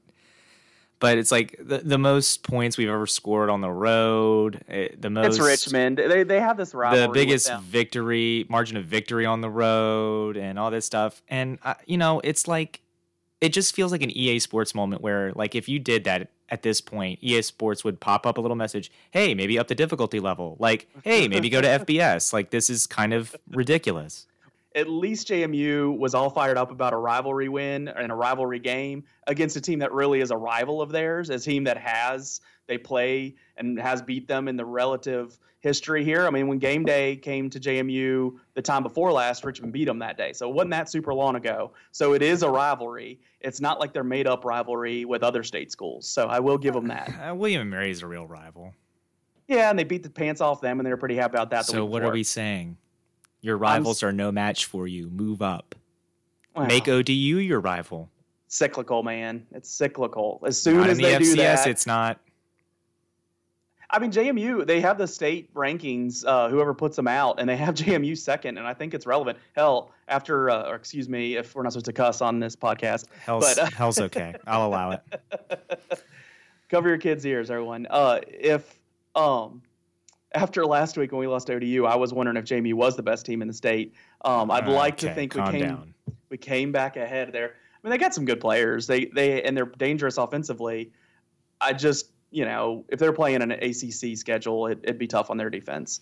[0.99, 4.61] But it's like the, the most points we've ever scored on the road.
[4.67, 5.97] It, the most It's Richmond.
[5.97, 7.07] They they have this rivalry.
[7.07, 11.75] the biggest victory margin of victory on the road and all this stuff and uh,
[11.85, 12.81] you know it's like
[13.39, 16.61] it just feels like an ea sports moment where like if you did that at
[16.63, 20.19] this point ea sports would pop up a little message hey maybe up the difficulty
[20.19, 20.57] level.
[20.59, 24.25] Like hey maybe go to fbs like this is kind of ridiculous.
[24.75, 29.03] At least JMU was all fired up about a rivalry win and a rivalry game
[29.25, 32.77] against a team that really is a rival of theirs, a team that has they
[32.77, 36.25] play and has beat them in the relative history here.
[36.25, 39.99] I mean, when game day came to JMU the time before last, Richmond beat them
[39.99, 40.33] that day.
[40.33, 41.73] So it wasn't that super long ago.
[41.91, 43.19] So it is a rivalry.
[43.41, 46.07] It's not like they're made up rivalry with other state schools.
[46.07, 47.09] So I will give them that.
[47.29, 48.73] uh, william and mary is a real rival
[49.47, 51.65] Yeah, and they beat the pants off them, and they were pretty happy about that.
[51.65, 52.77] So week what are we saying
[53.41, 55.75] your rivals are no match for you move up
[56.55, 56.65] Wow.
[56.65, 58.09] make odu your rival
[58.51, 59.45] cyclical, man.
[59.51, 60.41] It's cyclical.
[60.43, 62.19] As soon not as in the they do fcs that, it's not
[63.91, 67.57] I mean, JMU, they have the state rankings, uh, whoever puts them out, and they
[67.57, 69.39] have JMU second, and I think it's relevant.
[69.55, 73.05] Hell, after, uh, or excuse me, if we're not supposed to cuss on this podcast,
[73.19, 75.01] hell's, But, uh, hell's okay i'll allow it
[76.69, 77.87] cover your kids' ears, everyone.
[77.89, 78.79] Uh, if,
[79.15, 79.61] um,
[80.35, 83.01] after last week when we lost to ODU, I was wondering if JMU was the
[83.03, 83.95] best team in the state.
[84.23, 85.93] Um, I'd like to Okay, think we came, down.
[86.29, 87.53] we came back ahead there.
[87.55, 88.85] I mean, they got some good players.
[88.85, 90.91] They, they, and they're dangerous offensively.
[91.59, 95.37] I just, you know, if they're playing an ACC schedule, it, it'd be tough on
[95.37, 96.01] their defense.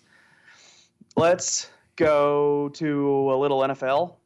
[1.16, 4.16] Let's go to a little NFL.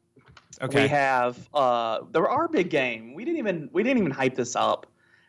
[0.61, 3.13] okay We have uh, there our big game.
[3.13, 4.87] We didn't even we didn't even hype this up,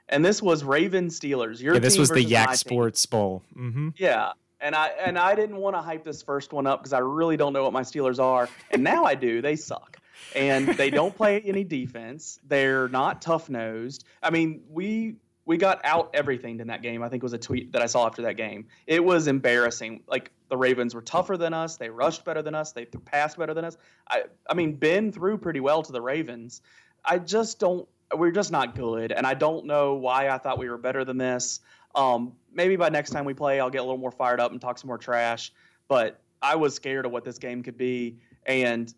[0.08, 1.60] and this was Ravens Steelers.
[1.60, 2.56] Your Yeah, this was the Yak team.
[2.56, 3.42] Sports Bowl.
[3.54, 6.92] hmm Yeah, and I and I didn't want to hype this first one up because
[6.92, 9.40] I really don't know what my Steelers are, and now I do.
[9.40, 9.98] They suck,
[10.34, 12.38] and they don't play any defense.
[12.46, 14.04] They're not tough nosed.
[14.22, 17.02] I mean, we we got out everything in that game.
[17.02, 18.66] I think it was a tweet that I saw after that game.
[18.87, 20.02] It was embarrassing.
[20.07, 21.76] Like the Ravens were tougher than us.
[21.76, 22.72] They rushed better than us.
[22.72, 23.76] They th- passed better than us.
[24.09, 26.62] I I mean, Ben threw pretty well to the Ravens.
[27.04, 27.87] I just don't.
[28.14, 31.18] We're just not good, and I don't know why I thought we were better than
[31.18, 31.61] this.
[31.94, 34.61] Um, maybe by next time we play, I'll get a little more fired up and
[34.61, 35.52] talk some more trash.
[35.88, 38.92] But I was scared of what this game could be, and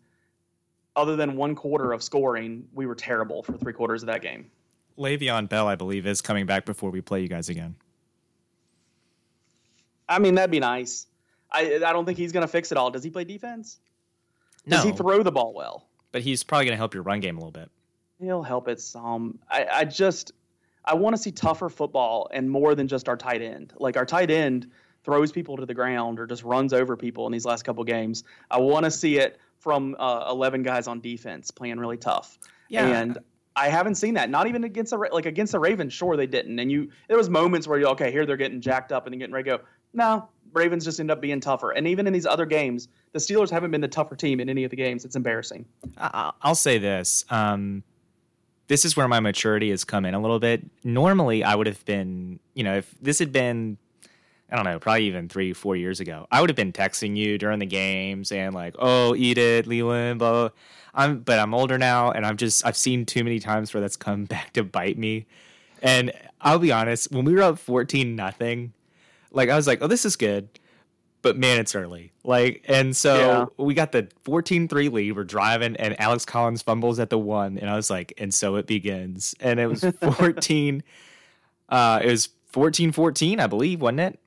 [0.95, 4.49] other than one quarter of scoring, we were terrible for three quarters of that game.
[4.97, 7.75] Le'Veon Bell, I believe, is coming back before we play you guys again.
[10.09, 11.07] I mean, that'd be nice.
[11.51, 12.91] I I don't think he's going to fix it all.
[12.91, 13.79] Does he play defense?
[14.67, 15.87] Does he throw the ball well?
[16.11, 17.69] But he's probably going to help your run game a little bit.
[18.19, 19.39] He'll help it some.
[19.49, 20.31] I, I just
[20.83, 23.73] I want to see tougher football and more than just our tight end.
[23.77, 24.71] Like our tight end
[25.03, 28.23] throws people to the ground or just runs over people in these last couple games.
[28.51, 32.37] I want to see it from uh, 11 guys on defense playing really tough.
[32.69, 32.87] Yeah.
[32.87, 33.17] And
[33.57, 34.29] I haven't seen that.
[34.29, 35.91] Not even against the like against the Ravens.
[35.91, 36.59] Sure, they didn't.
[36.59, 39.33] And you there was moments where you okay here they're getting jacked up and getting
[39.33, 39.63] ready to go.
[39.93, 41.71] No, Ravens just end up being tougher.
[41.71, 44.63] And even in these other games, the Steelers haven't been the tougher team in any
[44.63, 45.05] of the games.
[45.05, 45.65] It's embarrassing.
[45.97, 47.25] I'll say this.
[47.29, 47.83] Um,
[48.67, 50.63] this is where my maturity has come in a little bit.
[50.83, 53.77] Normally, I would have been, you know, if this had been,
[54.51, 57.37] I don't know, probably even three, four years ago, I would have been texting you
[57.37, 60.31] during the games and like, oh, eat it, Leland, blah.
[60.31, 60.49] blah.
[60.97, 63.95] I'm, but I'm older now, and I've just I've seen too many times where that's
[63.95, 65.25] come back to bite me.
[65.81, 68.73] And I'll be honest, when we were up fourteen nothing,
[69.31, 70.49] like I was like, oh, this is good
[71.23, 72.13] but man, it's early.
[72.23, 75.11] Like, and so we got the 14 3 lead.
[75.13, 77.57] We're driving, and Alex Collins fumbles at the one.
[77.57, 79.35] And I was like, and so it begins.
[79.41, 79.83] And it was
[80.15, 80.83] 14,
[81.69, 84.19] uh, it was 14 14, I believe, wasn't it?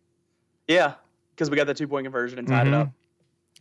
[0.69, 0.95] Yeah,
[1.31, 2.81] because we got the two point conversion and tied it Mhm.
[2.83, 2.91] up.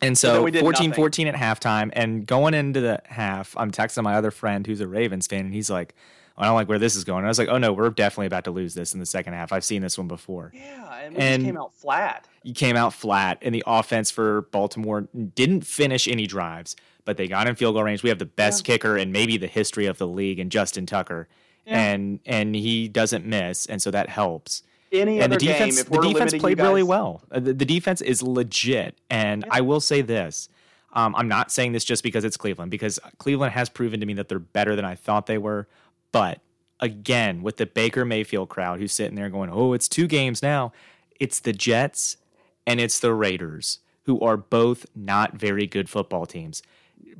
[0.01, 1.01] And so did 14 nothing.
[1.01, 1.89] 14 at halftime.
[1.93, 5.53] And going into the half, I'm texting my other friend who's a Ravens fan, and
[5.53, 5.93] he's like,
[6.38, 7.17] I don't like where this is going.
[7.19, 9.33] And I was like, oh no, we're definitely about to lose this in the second
[9.33, 9.51] half.
[9.51, 10.51] I've seen this one before.
[10.55, 12.27] Yeah, and we And- came out flat.
[12.43, 17.27] you came out flat, and the offense for Baltimore didn't finish any drives, but they
[17.27, 18.03] got in field goal range.
[18.03, 21.27] We have the best kicker in maybe the history of the league, and Justin Tucker,
[21.65, 21.77] Yeah.
[21.91, 24.63] and and he doesn't miss, and so that helps.
[24.91, 27.21] Any and other the defense, game, if the we're defense played you really well.
[27.32, 30.49] Uh, the, the defense is legit, and I will say this:
[30.93, 34.13] um, I'm not saying this just because it's Cleveland, because Cleveland has proven to me
[34.15, 35.67] that they're better than I thought they were.
[36.12, 36.39] But
[36.80, 40.71] again, with the Baker Mayfield crowd who's sitting there going, "Oh, it's two games now,"
[41.19, 42.17] it's the Jets
[42.65, 46.63] and it's the Raiders who are both not very good football teams.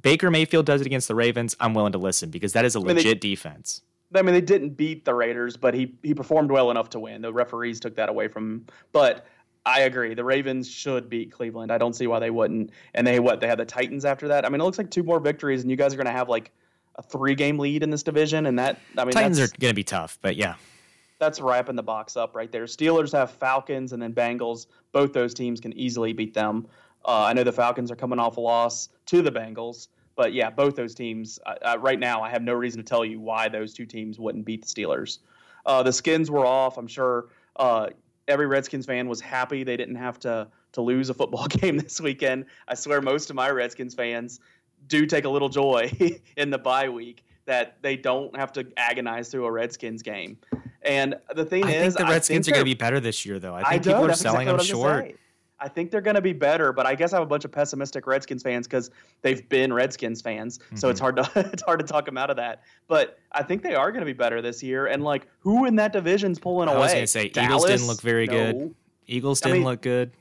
[0.02, 1.56] Baker Mayfield does it against the Ravens.
[1.60, 3.82] I'm willing to listen because that is a mean, they- legit defense.
[4.16, 7.22] I mean, they didn't beat the Raiders, but he he performed well enough to win.
[7.22, 8.66] The referees took that away from him.
[8.92, 9.26] But
[9.66, 11.72] I agree, the Ravens should beat Cleveland.
[11.72, 12.72] I don't see why they wouldn't.
[12.96, 13.40] And they what?
[13.40, 14.46] They had the Titans after that.
[14.46, 16.30] I mean, it looks like two more victories, and you guys are going to have
[16.30, 16.52] like
[16.96, 18.46] a three game lead in this division.
[18.46, 20.56] And that I mean, Titans are that's, going to be tough, but yeah.
[21.20, 22.66] that's wrapping the box up right there.
[22.66, 24.66] Steelers have Falcons and then Bengals.
[24.92, 26.68] Both those teams can easily beat them.
[27.06, 29.88] Uh, I know the Falcons are coming off a loss to the Bengals,
[30.20, 31.40] but yeah, both those teams.
[31.46, 34.20] Uh, uh, right now, I have no reason to tell you why those two teams
[34.20, 35.20] wouldn't beat the Steelers.
[35.66, 36.78] Uh, the Skins were off.
[36.78, 37.88] I'm sure uh,
[38.28, 42.02] every Redskins fan was happy they didn't have to to lose a football game this
[42.02, 42.48] weekend.
[42.68, 44.42] I swear, most of my Redskins fans
[44.88, 45.90] do take a little joy
[46.36, 50.38] in the bye week that they don't have to agonize through a Redskins game.
[50.82, 53.40] And the thing I is, think the Redskins are going to be better this year,
[53.40, 53.56] though.
[53.56, 55.16] I I think know, people are selling exactly them I short.
[55.62, 57.52] I think they're going to be better, but I guess I have a bunch of
[57.52, 58.92] pessimistic Redskins fans because
[59.22, 60.90] they've been Redskins fans, so Mm-hmm.
[60.92, 62.62] it's hard to it's hard to talk them out of that.
[62.88, 64.88] But I think they are going to be better this year.
[64.88, 66.80] And like, who in that division's pulling I away?
[66.80, 68.34] I was going to say Eagles didn't look very No.
[68.54, 68.76] good.
[69.08, 70.12] Eagles didn't mean, look good.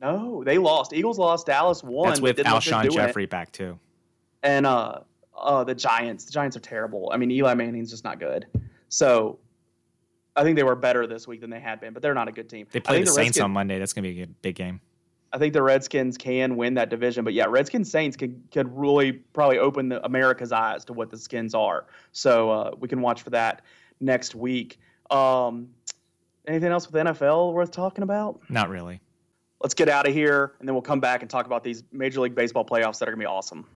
[0.00, 0.92] No, they lost.
[0.92, 1.46] Eagles lost.
[1.46, 2.08] Dallas won.
[2.08, 3.06] That's with Alshon doing it.
[3.06, 3.78] Jeffery back too.
[4.42, 5.00] and uh,
[5.36, 6.24] uh, the Giants.
[6.24, 7.10] The Giants are terrible.
[7.12, 8.46] I mean, Eli Manning's just not good.
[8.88, 9.38] So.
[10.38, 12.30] I think they were better this week than they had been, but they're not a
[12.30, 12.66] good team.
[12.70, 13.78] They I play think the Saints Redskins- on Monday.
[13.78, 14.82] That's going to be a good, big game.
[15.32, 17.24] I think the Redskins can win that division.
[17.24, 21.18] But yeah, Redskins Saints could could really probably open the America's eyes to what the
[21.18, 21.86] skins are.
[22.12, 23.62] So uh, we can watch for that
[24.00, 24.78] next week.
[25.10, 25.68] Um,
[26.46, 28.40] anything else with NFL worth talking about?
[28.48, 29.00] Not really.
[29.60, 32.20] Let's get out of here, and then we'll come back and talk about these Major
[32.20, 33.66] League Baseball playoffs that are gonna be awesome.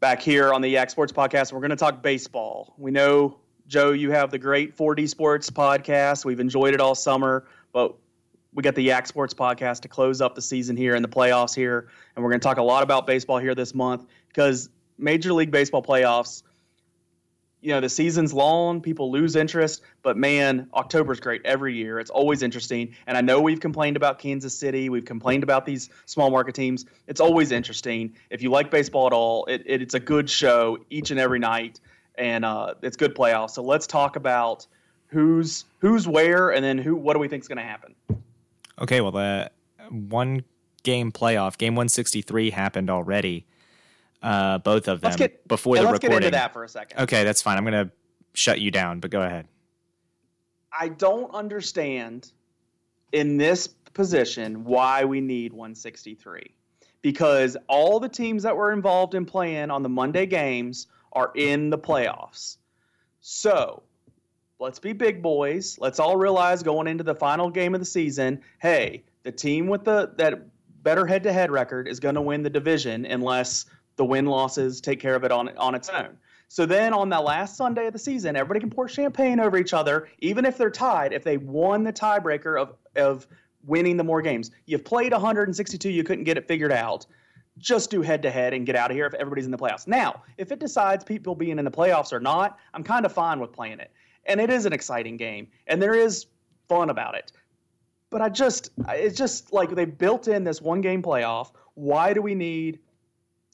[0.00, 2.72] Back here on the Yak Sports Podcast, we're going to talk baseball.
[2.78, 6.24] We know, Joe, you have the great 4D Sports Podcast.
[6.24, 7.94] We've enjoyed it all summer, but
[8.54, 11.54] we got the Yak Sports Podcast to close up the season here and the playoffs
[11.54, 11.88] here.
[12.16, 15.50] And we're going to talk a lot about baseball here this month because Major League
[15.50, 16.42] Baseball playoffs,
[17.60, 22.00] you know, the season's long, people lose interest, but man, October's great every year.
[22.00, 22.94] It's always interesting.
[23.06, 26.86] And I know we've complained about Kansas City, we've complained about these small market teams.
[27.06, 28.14] It's always interesting.
[28.30, 31.38] If you like baseball at all, it, it, it's a good show each and every
[31.38, 31.80] night,
[32.18, 33.50] and uh, it's good playoffs.
[33.50, 34.66] So let's talk about
[35.06, 37.94] who's who's where, and then who what do we think is going to happen.
[38.80, 39.50] Okay, well, the
[39.90, 40.44] one
[40.82, 43.46] game playoff, game 163 happened already.
[44.22, 46.20] Uh, both of them Let's get before yeah, the let's recording.
[46.20, 47.00] get into that for a second.
[47.00, 47.56] Okay, that's fine.
[47.56, 47.92] I'm going to
[48.34, 49.46] shut you down, but go ahead.
[50.72, 52.32] I don't understand
[53.12, 56.54] in this position why we need 163
[57.00, 61.70] because all the teams that were involved in playing on the Monday games are in
[61.70, 62.56] the playoffs.
[63.20, 63.82] So
[64.58, 65.78] let's be big boys.
[65.80, 69.84] Let's all realize going into the final game of the season, hey, the team with
[69.84, 70.40] the that
[70.82, 73.66] better head-to-head record is going to win the division unless
[73.96, 76.16] the win losses take care of it on on its own.
[76.48, 79.74] So then on that last Sunday of the season, everybody can pour champagne over each
[79.74, 83.26] other, even if they're tied, if they won the tiebreaker of of
[83.66, 84.50] winning the more games.
[84.66, 87.06] You've played 162, you couldn't get it figured out.
[87.58, 89.86] Just do head to head and get out of here if everybody's in the playoffs.
[89.86, 93.40] Now, if it decides people being in the playoffs or not, I'm kind of fine
[93.40, 93.90] with playing it.
[94.26, 96.26] And it is an exciting game, and there is
[96.68, 97.32] fun about it.
[98.10, 101.52] But I just, it's just like they built in this one game playoff.
[101.74, 102.78] Why do we need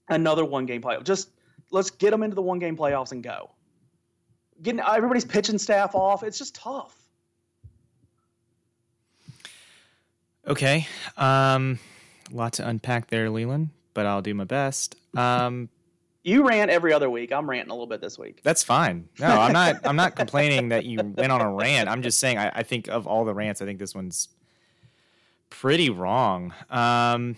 [0.09, 1.05] another one game playoff?
[1.05, 1.31] Just
[1.71, 3.51] let's get them into the one game playoffs and go.
[4.63, 6.97] Getting everybody's pitching staff off, it's just tough.
[10.47, 10.87] Okay.
[11.17, 11.79] Um,
[12.31, 14.97] lot to unpack there, Leland, but I'll do my best.
[15.17, 15.69] Um,
[16.23, 17.33] You rant every other week.
[17.33, 18.41] I'm ranting a little bit this week.
[18.43, 19.09] that's fine.
[19.19, 19.77] No, I'm not.
[19.85, 21.89] I'm not complaining that you went on a rant.
[21.89, 24.29] I'm just saying I, I think of all the rants, I think this one's
[25.51, 26.53] pretty wrong.
[26.71, 27.37] Um,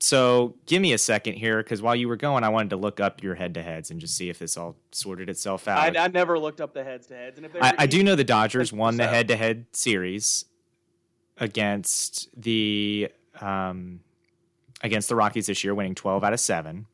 [0.00, 3.00] so give me a second here, because while you were going, I wanted to look
[3.00, 5.96] up your head-to-heads and just see if this all sorted itself out.
[5.96, 8.14] I, I never looked up the heads to heads, and if I, I do know
[8.14, 10.44] the Dodgers won the head-to-head series
[11.38, 13.08] against the
[13.40, 14.00] um,
[14.82, 16.86] against the Rockies this year, winning 12 out of seven.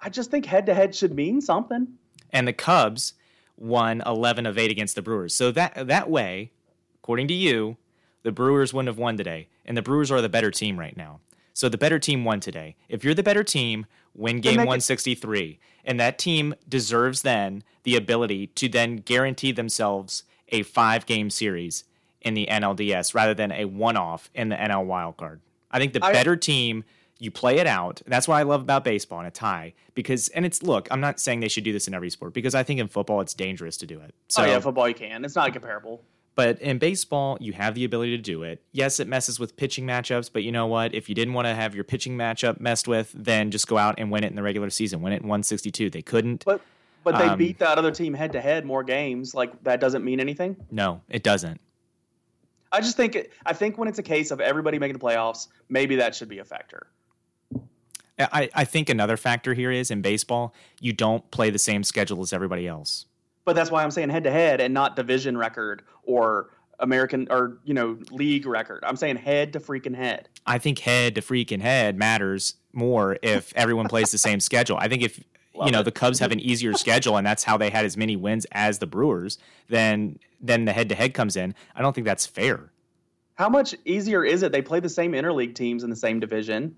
[0.00, 1.88] I just think head to head should mean something.
[2.30, 3.14] and the Cubs
[3.56, 5.34] won 11 of 8 against the Brewers.
[5.34, 6.50] So that that way,
[6.96, 7.76] according to you,
[8.22, 11.20] the Brewers wouldn't have won today, and the Brewers are the better team right now.
[11.54, 12.76] So the better team won today.
[12.88, 15.58] If you're the better team, win game they could- 163.
[15.84, 21.84] And that team deserves then the ability to then guarantee themselves a five game series
[22.20, 25.38] in the NLDS rather than a one off in the NL wildcard.
[25.76, 26.84] I think the I- better team,
[27.18, 28.02] you play it out.
[28.06, 29.74] That's what I love about baseball and a tie.
[29.94, 32.54] Because, and it's, look, I'm not saying they should do this in every sport because
[32.54, 34.14] I think in football it's dangerous to do it.
[34.28, 35.24] So, oh yeah, football you can.
[35.24, 36.02] It's not comparable.
[36.34, 38.62] but in baseball, you have the ability to do it.
[38.72, 40.94] Yes, it messes with pitching matchups, but you know what?
[40.94, 43.94] If you didn't want to have your pitching matchup messed with, then just go out
[43.98, 45.00] and win it in the regular season.
[45.00, 45.88] Win it in 162.
[45.90, 46.44] They couldn't.
[46.44, 46.60] But
[47.04, 49.32] but they Um, beat that other team head to head more games.
[49.34, 50.56] Like that doesn't mean anything.
[50.70, 51.60] No, it doesn't.
[52.76, 55.48] I just think it, I think when it's a case of everybody making the playoffs,
[55.68, 56.88] maybe that should be a factor.
[58.18, 62.22] I, I think another factor here is in baseball, you don't play the same schedule
[62.22, 63.06] as everybody else.
[63.44, 67.58] But that's why I'm saying head to head and not division record or American or
[67.64, 68.84] you know league record.
[68.86, 70.28] I'm saying head to freaking head.
[70.46, 74.76] I think head to freaking head matters more if everyone plays the same schedule.
[74.78, 75.22] I think if
[75.54, 75.84] Love you know it.
[75.84, 78.78] the Cubs have an easier schedule and that's how they had as many wins as
[78.78, 81.54] the Brewers, then then the head to head comes in.
[81.74, 82.70] I don't think that's fair.
[83.34, 84.52] How much easier is it?
[84.52, 86.76] They play the same interleague teams in the same division.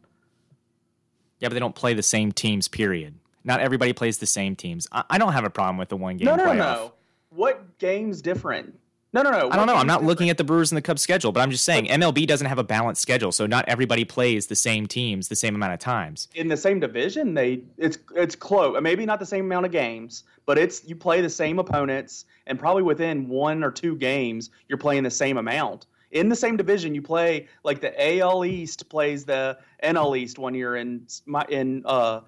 [1.41, 2.67] Yeah, but they don't play the same teams.
[2.69, 3.15] Period.
[3.45, 4.89] Not everybody plays the same teams.
[4.91, 6.57] I, I don't have a problem with the one game No, no, playoff.
[6.57, 6.93] no.
[7.31, 8.79] What game's different?
[9.13, 9.49] No, no, no.
[9.51, 9.77] I don't know.
[9.77, 12.27] I'm not looking at the Brewers and the Cubs schedule, but I'm just saying MLB
[12.27, 15.73] doesn't have a balanced schedule, so not everybody plays the same teams the same amount
[15.73, 16.29] of times.
[16.35, 17.33] in the same division.
[17.33, 18.77] They it's it's close.
[18.83, 22.59] Maybe not the same amount of games, but it's you play the same opponents, and
[22.59, 25.87] probably within one or two games, you're playing the same amount.
[26.11, 30.55] In the same division, you play like the AL East plays the NL East one
[30.55, 32.21] year in my in uh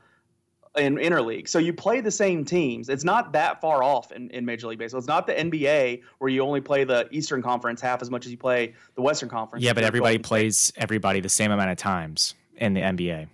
[0.77, 1.49] in interleague.
[1.49, 2.89] So you play the same teams.
[2.89, 4.99] It's not that far off in, in Major League Baseball.
[4.99, 8.31] It's not the NBA where you only play the Eastern Conference half as much as
[8.31, 9.65] you play the Western Conference.
[9.65, 13.29] Yeah, but everybody 12 plays everybody the same amount of times in the NBA.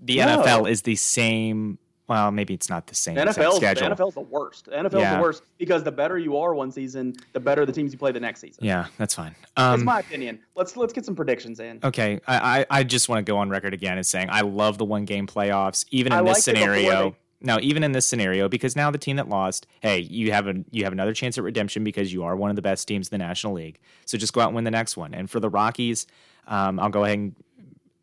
[0.00, 0.42] The No.
[0.42, 1.78] NFL is the same.
[2.08, 3.84] Well, maybe it's not the same The exact the.
[3.84, 4.64] NFL's the worst.
[4.64, 5.16] The NFL's Yeah.
[5.16, 8.12] the worst because the better you are one season, the better the teams you play
[8.12, 8.64] the next season.
[8.64, 9.34] Yeah, that's fine.
[9.56, 10.40] That's Um, my opinion.
[10.54, 11.80] Let's let's get some predictions in.
[11.84, 14.78] okay, I, I I just want to go on record again as saying I love
[14.78, 17.16] the one game playoffs, even in I this liked it before scenario.
[17.40, 20.54] No, even in this scenario, because now the team that lost, hey, you have a
[20.70, 23.18] you have another chance at redemption because you are one of the best teams in
[23.20, 23.78] the National League.
[24.06, 25.12] So just go out and win the next one.
[25.14, 26.06] And for the Rockies,
[26.48, 27.36] um, I'll go ahead and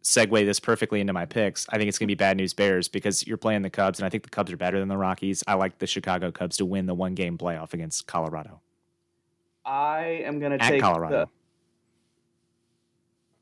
[0.06, 1.65] segue this perfectly into my picks.
[1.70, 4.06] I think it's going to be bad news Bears because you're playing the Cubs, and
[4.06, 5.44] I think the Cubs are better than the Rockies.
[5.48, 8.62] I like the Chicago Cubs to win the one game playoff against Colorado
[9.65, 11.26] I am going to take Colorado.
[11.26, 11.28] the.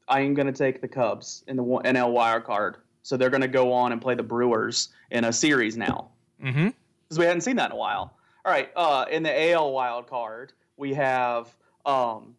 [0.08, 2.78] I am going to take the Cubs in the one- NL wild card.
[3.04, 6.10] So they're going to go on and play the Brewers in a series now
[6.42, 6.68] Mm-hmm.
[7.08, 8.16] because we hadn't seen that in a while.
[8.46, 11.54] All right, uh, in the AL wild card, we have
[11.86, 12.36] um,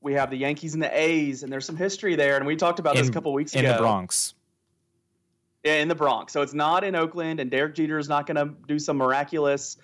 [0.00, 2.78] we have the Yankees and the A's, and there's some history there, and we talked
[2.78, 3.70] about this a couple weeks in ago.
[3.70, 4.34] In the Bronx.
[5.64, 6.32] Yeah, in the Bronx.
[6.32, 9.76] So it's not in Oakland, and Derek Jeter is not going to do some miraculous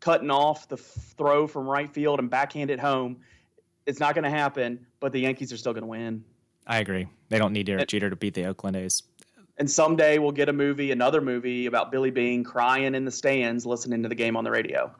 [0.00, 3.16] cutting off the f- throw from right field and backhand it home.
[3.86, 6.24] It's not going to happen, but the Yankees are still going to win.
[6.66, 7.08] I agree.
[7.30, 9.02] They don't need Derek It- Jeter to beat the Oakland A's.
[9.56, 13.64] And someday we'll get a movie, another movie about Billy Beane crying in the stands
[13.64, 14.92] listening to the game on the radio.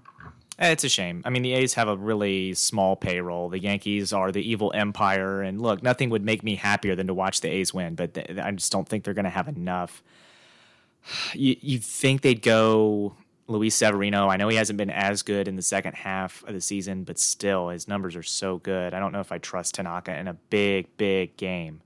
[0.58, 1.22] Eh, It's a shame.
[1.24, 3.48] I mean, the A's have a really small payroll.
[3.48, 7.14] The Yankees are the evil empire, and look, nothing would make me happier than to
[7.14, 7.94] watch the A's win.
[7.96, 10.02] But th- I just don't think they're going to have enough.
[11.34, 13.14] You you think they'd go
[13.46, 14.28] Luis Severino?
[14.28, 17.18] I know he hasn't been as good in the second half of the season, but
[17.18, 18.94] still, his numbers are so good.
[18.94, 21.82] I don't know if I trust Tanaka in a big, big game.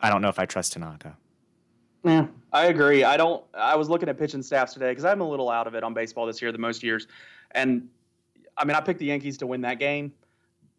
[0.00, 1.16] I don't know if I trust Tanaka.
[2.02, 3.04] Yeah, I agree.
[3.04, 3.44] I don't.
[3.52, 5.92] I was looking at pitching staffs today because I'm a little out of it on
[5.92, 7.08] baseball this year, the most years,
[7.50, 7.88] and
[8.62, 10.12] I mean I picked the Yankees to win that game,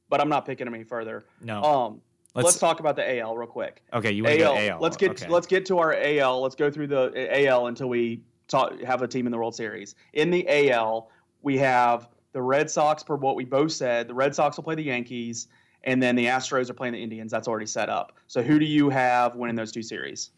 [0.10, 1.26] but I'm not picking them any further.
[1.42, 1.62] No.
[1.62, 2.02] Um,
[2.34, 3.84] let's, Let's- talk about the AL real quick.
[3.92, 4.80] okay, you go AL?
[4.80, 5.28] Let's get Okay.
[5.30, 6.42] let's get to our AL.
[6.42, 7.12] Let's go through the
[7.46, 9.96] AL until we talk, have a team in the World Series.
[10.14, 11.10] In the AL,
[11.42, 13.04] we have the Red Sox.
[13.04, 15.50] Per what we both said, the Red Sox will play the Yankees,
[15.84, 17.32] and then the Astros are playing the Indians.
[17.32, 18.14] That's already set up.
[18.28, 20.32] So who do you have winning those two series?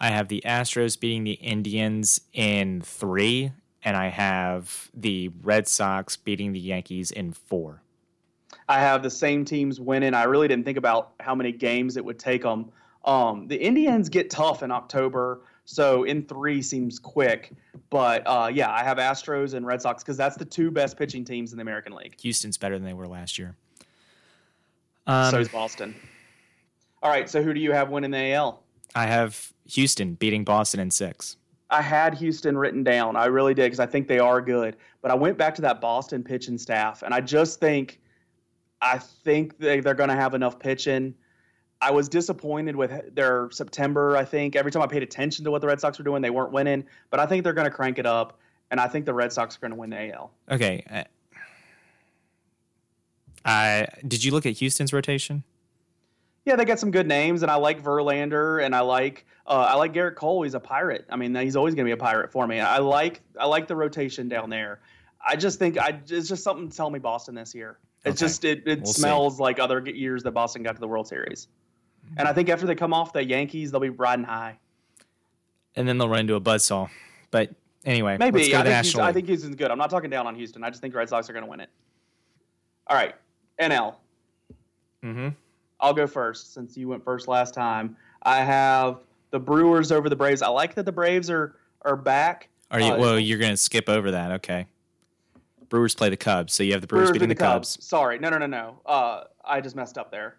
[0.00, 3.52] I have the Astros beating the Indians in three,
[3.82, 7.82] and I have the Red Sox beating the Yankees in four.
[8.68, 10.14] I have the same teams winning.
[10.14, 12.70] I really didn't think about how many games it would take them.
[13.04, 17.52] Um, the Indians get tough in October, so in three seems quick.
[17.88, 21.24] But uh, yeah, I have Astros and Red Sox because that's the two best pitching
[21.24, 22.20] teams in the American League.
[22.20, 23.56] Houston's better than they were last year.
[25.06, 25.94] Um, so is Boston.
[27.02, 28.62] All right, so who do you have winning the AL?
[28.94, 31.36] I have Houston beating Boston in six.
[31.70, 33.16] I had Houston written down.
[33.16, 34.76] I really did because I think they are good.
[35.02, 38.00] But I went back to that Boston pitching staff, and I just think,
[38.82, 41.14] I think they, they're going to have enough pitching.
[41.80, 44.16] I was disappointed with their September.
[44.16, 46.30] I think every time I paid attention to what the Red Sox were doing, they
[46.30, 46.84] weren't winning.
[47.08, 48.38] But I think they're going to crank it up,
[48.70, 50.32] and I think the Red Sox are going to win the AL.
[50.50, 50.84] Okay.
[53.44, 55.44] Uh, did you look at Houston's rotation?
[56.44, 59.74] Yeah, they got some good names, and I like Verlander, and I like uh, I
[59.76, 60.42] like Gerrit Cole.
[60.42, 61.04] He's a pirate.
[61.10, 62.60] I mean, he's always going to be a pirate for me.
[62.60, 64.80] I like I like the rotation down there.
[65.26, 67.78] I just think I it's just something to tell me Boston this year.
[68.04, 68.26] It's okay.
[68.26, 69.42] just it, it we'll smells see.
[69.42, 71.48] like other years that Boston got to the World Series.
[72.16, 74.58] And I think after they come off the Yankees, they'll be riding high.
[75.76, 76.88] And then they'll run into a buzzsaw.
[77.30, 77.50] But
[77.84, 79.70] anyway, maybe I think, I think Houston's good.
[79.70, 80.64] I'm not talking down on Houston.
[80.64, 81.68] I just think Red Sox are going to win it.
[82.86, 83.14] All right,
[83.60, 83.94] NL.
[85.04, 85.28] Mm-hmm.
[85.80, 87.96] I'll go first since you went first last time.
[88.22, 90.42] I have the Brewers over the Braves.
[90.42, 92.48] I like that the Braves are are back.
[92.70, 92.92] Are you?
[92.92, 94.32] Uh, well, you're going to skip over that.
[94.32, 94.66] Okay.
[95.68, 97.76] Brewers play the Cubs, so you have the Brewers, Brewers beating the, the Cubs.
[97.76, 97.86] Cubs.
[97.86, 98.80] Sorry, no, no, no, no.
[98.84, 100.36] Uh, I just messed up there.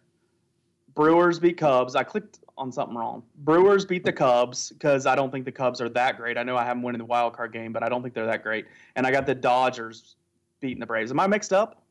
[0.94, 1.96] Brewers beat Cubs.
[1.96, 3.24] I clicked on something wrong.
[3.38, 6.38] Brewers beat the Cubs because I don't think the Cubs are that great.
[6.38, 8.26] I know I haven't won in the wild card game, but I don't think they're
[8.26, 8.66] that great.
[8.98, 10.16] And I got the Dodgers
[10.60, 11.12] beating the Braves.
[11.12, 11.82] Am I mixed up?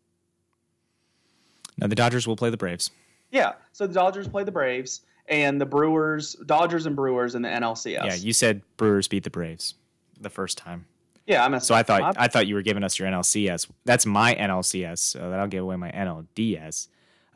[1.78, 2.90] No, the Dodgers will play the Braves.
[3.30, 7.48] Yeah, so the Dodgers play the Braves, and the Brewers, Dodgers and Brewers in the
[7.48, 8.04] NLCS.
[8.04, 9.74] Yeah, you said Brewers beat the Braves
[10.20, 10.86] the first time.
[11.26, 11.54] Yeah, I'm.
[11.54, 13.68] A So I thought I thought you were giving us your NLCS.
[13.84, 16.88] That's my NLCS, so that'll give away my NLDS.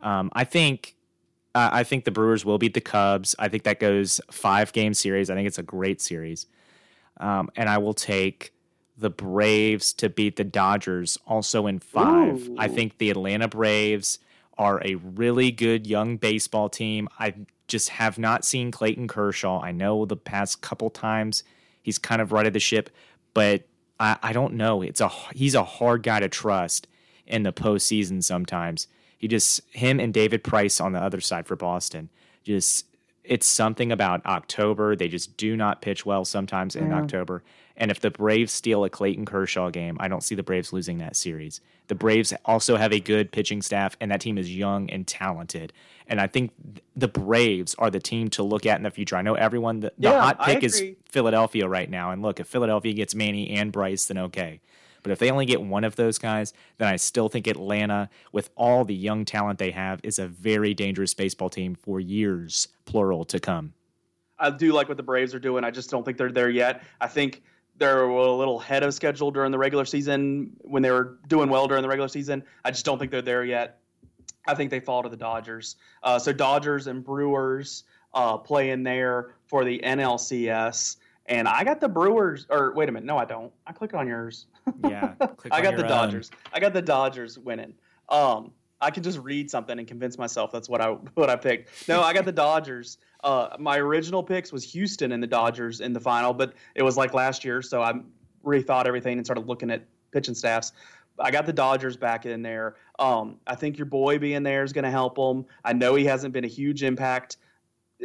[0.03, 0.97] Um, I think
[1.55, 3.37] uh, I think the Brewers will beat the Cubs.
[3.39, 5.31] I think that goes five game series.
[5.31, 6.47] I think it's a great series.
[7.19, 8.53] Um, and I will take
[8.97, 12.49] the Braves to beat the Dodgers also in five.
[12.49, 12.57] Ooh.
[12.59, 14.19] I think the Atlanta Braves
[14.59, 17.09] are a really good young baseball team.
[17.19, 17.35] I
[17.69, 19.61] just have not seen Clayton Kershaw.
[19.61, 21.45] I know the past couple times
[21.83, 22.91] he's kind of righted the ship,
[23.33, 23.65] but
[23.99, 24.83] I, I don't know.
[24.83, 26.87] It's a he's a hard guy to trust
[27.27, 28.87] in the postseason sometimes.
[29.17, 32.11] He just him and David Price on the other side for Boston.
[32.43, 32.87] Just
[33.25, 34.95] it's something about October.
[34.95, 37.43] They just do not pitch well sometimes in October.
[37.77, 40.99] And if the Braves steal a Clayton Kershaw game, I don't see the Braves losing
[40.99, 41.61] that series.
[41.89, 45.73] The Braves also have a good pitching staff, and that team is young and talented.
[46.07, 46.53] And I think
[46.95, 49.17] the Braves are the team to look at in the future.
[49.17, 52.11] I know everyone, the, the yeah, hot pick is Philadelphia right now.
[52.11, 54.61] And look, if Philadelphia gets Manny and Bryce, then okay.
[55.03, 58.51] But if they only get one of those guys, then I still think Atlanta, with
[58.57, 63.25] all the young talent they have, is a very dangerous baseball team for years, plural,
[63.27, 63.73] to come.
[64.39, 65.65] I do like what the Braves are doing.
[65.65, 66.83] I just don't think they're there yet.
[67.01, 67.43] I think
[67.77, 71.67] they're a little ahead of schedule during the regular season when they were doing well
[71.67, 72.45] during the regular season.
[72.65, 73.81] I just don't think they're there yet.
[74.47, 75.77] I think they fall to the Dodgers.
[76.03, 80.97] Uh, so Dodgers and Brewers uh, playing there for the NLCS.
[81.27, 83.53] And I got the Brewers, or wait a minute, no, I don't.
[83.67, 84.47] I clicked on yours.
[84.87, 85.15] Yeah,
[85.51, 86.31] I got the Dodgers.
[86.33, 86.39] Own.
[86.53, 87.75] I got the Dodgers winning.
[88.11, 91.89] Um, I can just read something and convince myself that's what I what I picked.
[91.89, 92.99] No, I got the Dodgers.
[93.23, 96.97] Uh, my original picks was Houston and the Dodgers in the final, but it was
[96.97, 97.95] like last year, so I
[98.45, 100.73] rethought everything and started looking at pitching staffs.
[101.19, 102.77] I got the Dodgers back in there.
[102.99, 105.47] Um, I think your boy being there is going to help them.
[105.65, 107.37] I know he hasn't been a huge impact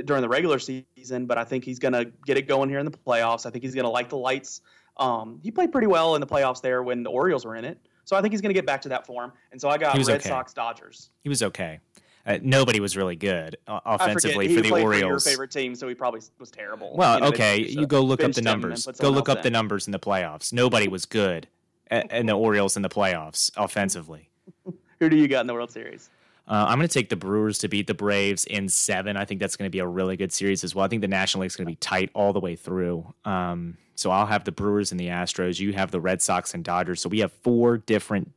[0.06, 2.86] during the regular season, but I think he's going to get it going here in
[2.86, 3.46] the playoffs.
[3.46, 4.62] I think he's going to like the lights.
[4.98, 7.80] Um, he played pretty well in the playoffs there when the Orioles were in it.
[8.10, 9.32] So I think he's going to get back to that form.
[9.51, 10.28] And so I got Red okay.
[10.28, 11.12] Sox Dodgers.
[11.22, 11.80] He was okay.
[12.26, 15.24] Uh, nobody was really good uh, offensively for the Orioles.
[15.24, 16.95] For your favorite team, so he probably was terrible.
[16.95, 18.88] Well, you know, okay, you go look up the numbers.
[18.99, 19.43] Go look up in.
[19.43, 20.51] the numbers in the playoffs.
[20.51, 21.49] Nobody was good,
[21.91, 24.32] in the Orioles in the playoffs offensively.
[24.99, 26.10] Who do you got in the World Series?
[26.50, 29.16] Uh, I'm going to take the Brewers to beat the Braves in seven.
[29.16, 30.84] I think that's going to be a really good series as well.
[30.84, 33.14] I think the National League is going to be tight all the way through.
[33.24, 35.60] Um, so I'll have the Brewers and the Astros.
[35.60, 37.02] You have the Red Sox and Dodgers.
[37.02, 38.32] So we have four different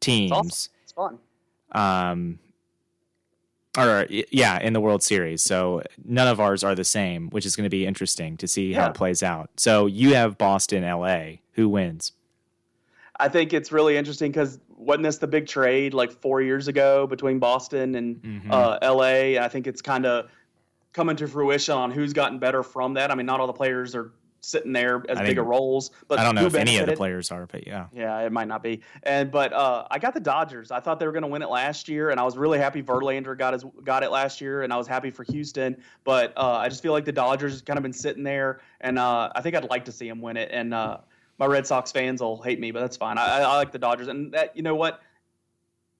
[0.00, 0.32] teams.
[0.32, 0.72] It's, awesome.
[0.82, 1.18] it's fun.
[1.72, 2.38] Um,
[3.76, 5.40] or yeah, in the World Series.
[5.42, 8.72] So none of ours are the same, which is going to be interesting to see
[8.72, 8.80] yeah.
[8.80, 9.50] how it plays out.
[9.56, 11.36] So you have Boston, LA.
[11.52, 12.12] Who wins?
[13.20, 14.58] I think it's really interesting because
[14.88, 18.50] wasn't this the big trade like four years ago between Boston and mm-hmm.
[18.50, 19.38] uh, LA?
[19.38, 20.30] I think it's kind of
[20.94, 23.10] coming to fruition on who's gotten better from that.
[23.10, 26.24] I mean, not all the players are sitting there as big a roles, but I
[26.24, 28.80] don't know if any of the players are, but yeah, yeah, it might not be.
[29.02, 30.70] And but uh, I got the Dodgers.
[30.70, 32.82] I thought they were going to win it last year, and I was really happy
[32.82, 35.76] Verlander got his got it last year, and I was happy for Houston.
[36.04, 39.30] But uh, I just feel like the Dodgers kind of been sitting there, and uh,
[39.34, 40.48] I think I'd like to see them win it.
[40.50, 40.98] And uh,
[41.38, 43.18] my Red Sox fans will hate me, but that's fine.
[43.18, 45.00] I, I like the Dodgers, and that you know what?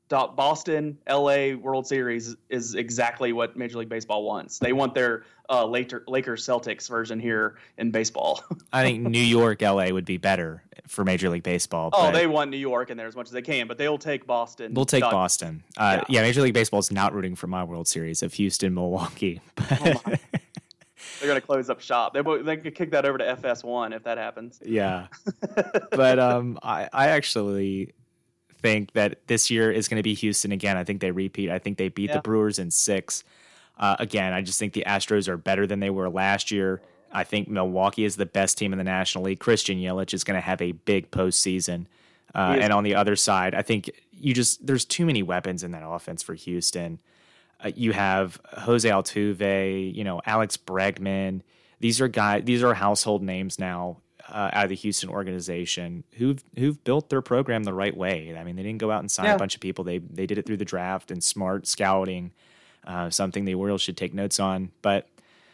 [0.09, 4.59] Boston, LA World Series is exactly what Major League Baseball wants.
[4.59, 8.43] They want their uh, Laker, Lakers Celtics version here in baseball.
[8.72, 11.91] I think New York, LA would be better for Major League Baseball.
[11.93, 14.26] Oh, they want New York in there as much as they can, but they'll take
[14.26, 14.72] Boston.
[14.72, 15.14] We'll take Dodgers.
[15.14, 15.64] Boston.
[15.76, 16.20] Uh, yeah.
[16.20, 16.22] yeah.
[16.22, 19.41] Major League Baseball is not rooting for my World Series of Houston, Milwaukee.
[19.59, 20.14] oh
[21.19, 22.14] They're going to close up shop.
[22.14, 24.61] They they could kick that over to FS1 if that happens.
[24.64, 25.09] Yeah,
[25.91, 27.95] but um, I I actually
[28.61, 30.77] think that this year is going to be Houston again.
[30.77, 31.51] I think they repeat.
[31.51, 32.16] I think they beat yeah.
[32.16, 33.25] the Brewers in six.
[33.79, 36.81] Uh, again, I just think the Astros are better than they were last year.
[37.12, 39.39] I think Milwaukee is the best team in the National League.
[39.39, 41.87] Christian Yelich is going to have a big postseason.
[42.35, 45.71] Uh, and on the other side, I think you just there's too many weapons in
[45.71, 47.01] that offense for Houston.
[47.63, 51.43] Uh, you have Jose Altuve, you know Alex Bregman.
[51.81, 52.45] These are guys.
[52.45, 53.99] These are household names now
[54.29, 58.37] uh, out of the Houston organization who've who've built their program the right way.
[58.37, 59.35] I mean, they didn't go out and sign yeah.
[59.35, 59.85] a bunch of people.
[59.85, 62.33] They they did it through the draft and smart scouting,
[62.87, 64.71] uh, something the Orioles should take notes on.
[64.83, 65.09] But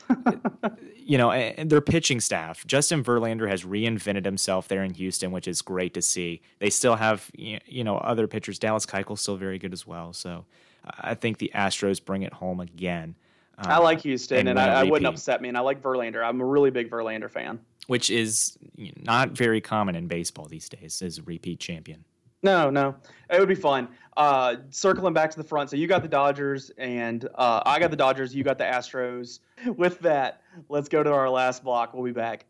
[0.96, 5.46] you know, and their pitching staff, Justin Verlander has reinvented himself there in Houston, which
[5.46, 6.42] is great to see.
[6.58, 8.58] They still have you know other pitchers.
[8.58, 10.12] Dallas Keuchel's still very good as well.
[10.12, 10.44] So
[10.84, 13.14] I think the Astros bring it home again.
[13.58, 15.48] Um, I like Houston, and, and I, I wouldn't upset me.
[15.48, 16.24] And I like Verlander.
[16.24, 21.02] I'm a really big Verlander fan which is not very common in baseball these days
[21.02, 22.04] as a repeat champion.
[22.42, 22.94] No, no,
[23.30, 23.88] it would be fun.
[24.16, 27.90] Uh, circling back to the front, so you got the Dodgers, and uh, I got
[27.90, 28.34] the Dodgers.
[28.34, 29.40] You got the Astros.
[29.76, 31.94] With that, let's go to our last block.
[31.94, 32.44] We'll be back.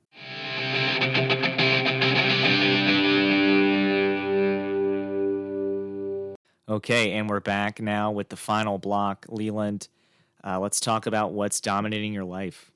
[6.68, 9.88] Okay, and we're back now with the final block, Leland.
[10.42, 12.70] Uh, let's talk about what's dominating your life.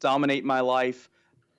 [0.00, 1.10] Dominate my life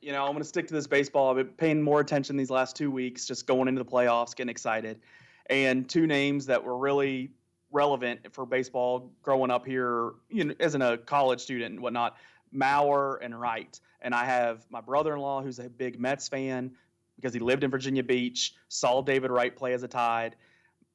[0.01, 1.30] you know, I'm going to stick to this baseball.
[1.30, 4.49] I've been paying more attention these last two weeks, just going into the playoffs, getting
[4.49, 4.99] excited.
[5.47, 7.32] And two names that were really
[7.72, 12.17] relevant for baseball growing up here, you know, as a college student and whatnot,
[12.53, 13.80] Mauer and Wright.
[14.01, 16.72] And I have my brother-in-law who's a big Mets fan
[17.15, 20.36] because he lived in Virginia Beach, saw David Wright play as a Tide.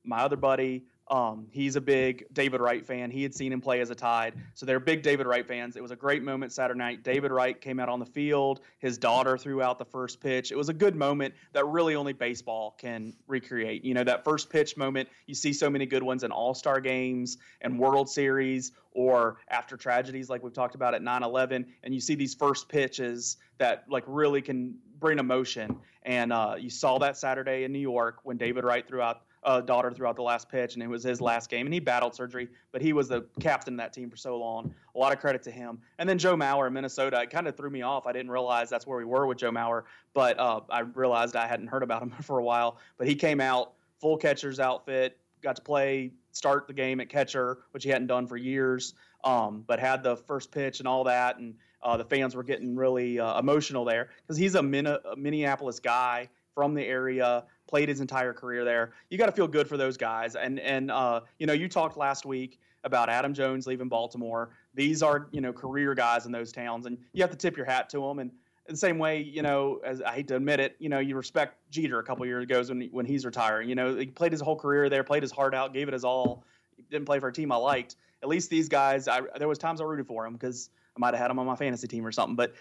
[0.06, 3.10] My other buddy um, he's a big David Wright fan.
[3.10, 5.76] He had seen him play as a Tide, so they're big David Wright fans.
[5.76, 7.04] It was a great moment Saturday night.
[7.04, 8.60] David Wright came out on the field.
[8.80, 10.50] His daughter threw out the first pitch.
[10.50, 13.84] It was a good moment that really only baseball can recreate.
[13.84, 15.08] You know, that first pitch moment.
[15.26, 19.76] You see so many good ones in All Star games and World Series, or after
[19.76, 24.04] tragedies like we've talked about at 9/11, and you see these first pitches that like
[24.08, 25.78] really can bring emotion.
[26.02, 29.60] And uh, you saw that Saturday in New York when David Wright threw out uh,
[29.60, 31.66] daughter throughout the last pitch, and it was his last game.
[31.66, 34.74] And he battled surgery, but he was the captain of that team for so long.
[34.94, 35.78] A lot of credit to him.
[35.98, 38.08] And then Joe Mauer in Minnesota, it kind of threw me off.
[38.08, 39.84] I didn't realize that's where we were with Joe Mauer,
[40.14, 42.78] but uh, I realized I hadn't heard about him for a while.
[42.98, 47.58] But he came out full catcher's outfit, got to play, start the game at catcher,
[47.70, 51.38] which he hadn't done for years, um, but had the first pitch and all that.
[51.38, 55.00] And uh, the fans were getting really uh, emotional there because he's a, Min- a
[55.16, 58.92] Minneapolis guy from the area played his entire career there.
[59.10, 60.36] You got to feel good for those guys.
[60.36, 64.50] And and uh, you know, you talked last week about Adam Jones leaving Baltimore.
[64.74, 67.66] These are you know career guys in those towns, and you have to tip your
[67.66, 68.18] hat to them.
[68.18, 68.30] And
[68.68, 71.58] the same way, you know, as I hate to admit it, you know, you respect
[71.70, 73.68] Jeter a couple years ago when when he's retiring.
[73.68, 76.04] You know, he played his whole career there, played his heart out, gave it his
[76.04, 76.44] all.
[76.90, 77.96] Didn't play for a team I liked.
[78.22, 81.14] At least these guys, I, there was times I rooted for him because I might
[81.14, 82.36] have had him on my fantasy team or something.
[82.36, 82.54] But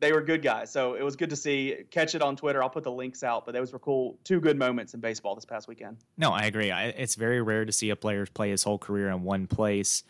[0.00, 0.70] they were good guys.
[0.70, 1.84] So it was good to see.
[1.90, 2.62] Catch it on Twitter.
[2.62, 3.46] I'll put the links out.
[3.46, 4.18] But those were cool.
[4.24, 5.98] Two good moments in baseball this past weekend.
[6.16, 6.70] No, I agree.
[6.70, 10.02] I, it's very rare to see a player play his whole career in one place.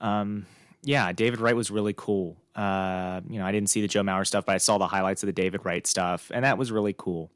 [0.00, 0.46] Um,
[0.82, 2.36] yeah, David Wright was really cool.
[2.54, 5.22] Uh, you know, I didn't see the Joe Mauer stuff, but I saw the highlights
[5.22, 7.30] of the David Wright stuff, and that was really cool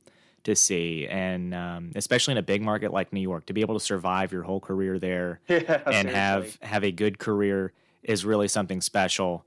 [0.44, 1.06] to see.
[1.08, 4.32] And um, especially in a big market like New York, to be able to survive
[4.32, 6.12] your whole career there yeah, and seriously.
[6.12, 7.72] have have a good career
[8.02, 9.44] is really something special.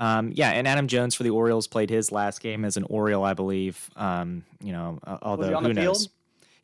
[0.00, 3.22] Um, yeah, and Adam Jones for the Orioles played his last game as an Oriole,
[3.22, 3.90] I believe.
[3.96, 6.08] Um, you know, although who knows?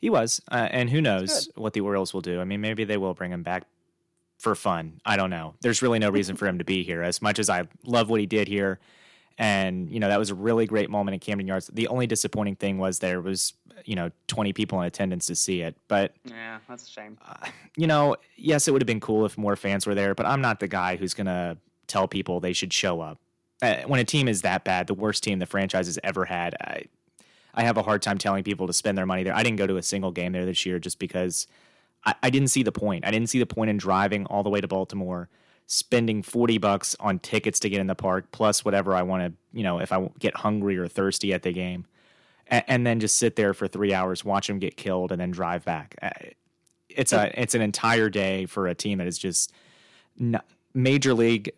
[0.01, 2.41] He was, uh, and who knows what the Orioles will do?
[2.41, 3.63] I mean, maybe they will bring him back
[4.39, 4.99] for fun.
[5.05, 5.53] I don't know.
[5.61, 7.03] There's really no reason for him to be here.
[7.03, 8.79] As much as I love what he did here,
[9.37, 11.67] and you know that was a really great moment at Camden Yards.
[11.67, 13.53] The only disappointing thing was there was
[13.85, 15.75] you know 20 people in attendance to see it.
[15.87, 17.19] But yeah, that's a shame.
[17.23, 20.25] Uh, you know, yes, it would have been cool if more fans were there, but
[20.25, 23.19] I'm not the guy who's gonna tell people they should show up
[23.61, 26.55] uh, when a team is that bad, the worst team the franchise has ever had,
[26.61, 26.83] I,
[27.53, 29.35] I have a hard time telling people to spend their money there.
[29.35, 31.47] I didn't go to a single game there this year just because
[32.05, 33.05] I, I didn't see the point.
[33.05, 35.27] I didn't see the point in driving all the way to Baltimore,
[35.65, 39.57] spending 40 bucks on tickets to get in the park, plus whatever I want to,
[39.57, 41.85] you know, if I get hungry or thirsty at the game,
[42.45, 45.31] and, and, then just sit there for three hours, watch them get killed, and then
[45.31, 45.95] drive back.
[46.89, 49.51] It's a it's an entire day for a team that is just
[50.19, 50.39] n-
[50.73, 51.51] major league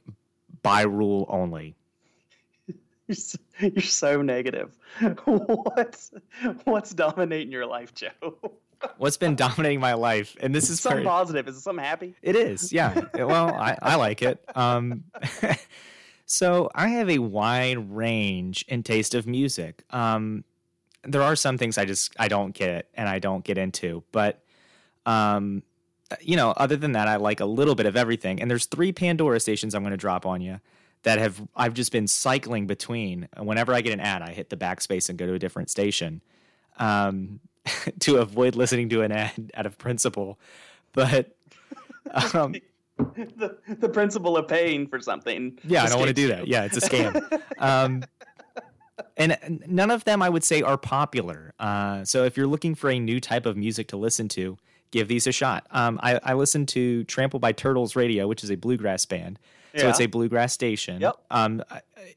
[0.64, 1.76] by rule only.
[3.10, 4.78] You're so, you're so negative.
[5.26, 6.12] What's
[6.66, 8.12] what's dominating your life, Joe?
[8.98, 11.48] What's been dominating my life, and this is something very- positive.
[11.48, 12.14] Is it something happy?
[12.22, 13.02] It is, yeah.
[13.16, 14.44] well, I, I like it.
[14.56, 15.06] Um,
[16.28, 19.84] so I have a wide range in taste of music.
[19.90, 20.44] Um,
[21.04, 24.44] there are some things I just I don't get and I don't get into, but
[25.08, 25.64] um,
[26.22, 28.40] you know, other than that, I like a little bit of everything.
[28.40, 30.60] And there's three Pandora stations I'm going to drop on you
[31.04, 33.28] that have I've just been cycling between.
[33.38, 36.22] Whenever I get an ad, I hit the backspace and go to a different station
[36.78, 37.40] um,
[38.00, 40.40] to avoid listening to an ad out of principle.
[40.94, 41.36] But
[42.34, 42.56] um,
[42.98, 45.58] the the principle of paying for something.
[45.64, 46.48] yeah, I don't want to do that.
[46.48, 47.42] Yeah, it's a scam.
[47.58, 48.04] um,
[49.16, 51.54] and none of them I would say are popular.
[51.60, 54.58] Uh, so if you're looking for a new type of music to listen to,
[54.92, 55.68] give these a shot.
[55.72, 59.40] Um, I, I listen to Trampled by Turtles Radio, which is a bluegrass band.
[59.78, 61.00] So it's a bluegrass station.
[61.02, 61.16] Yep.
[61.32, 62.16] Um, I- I-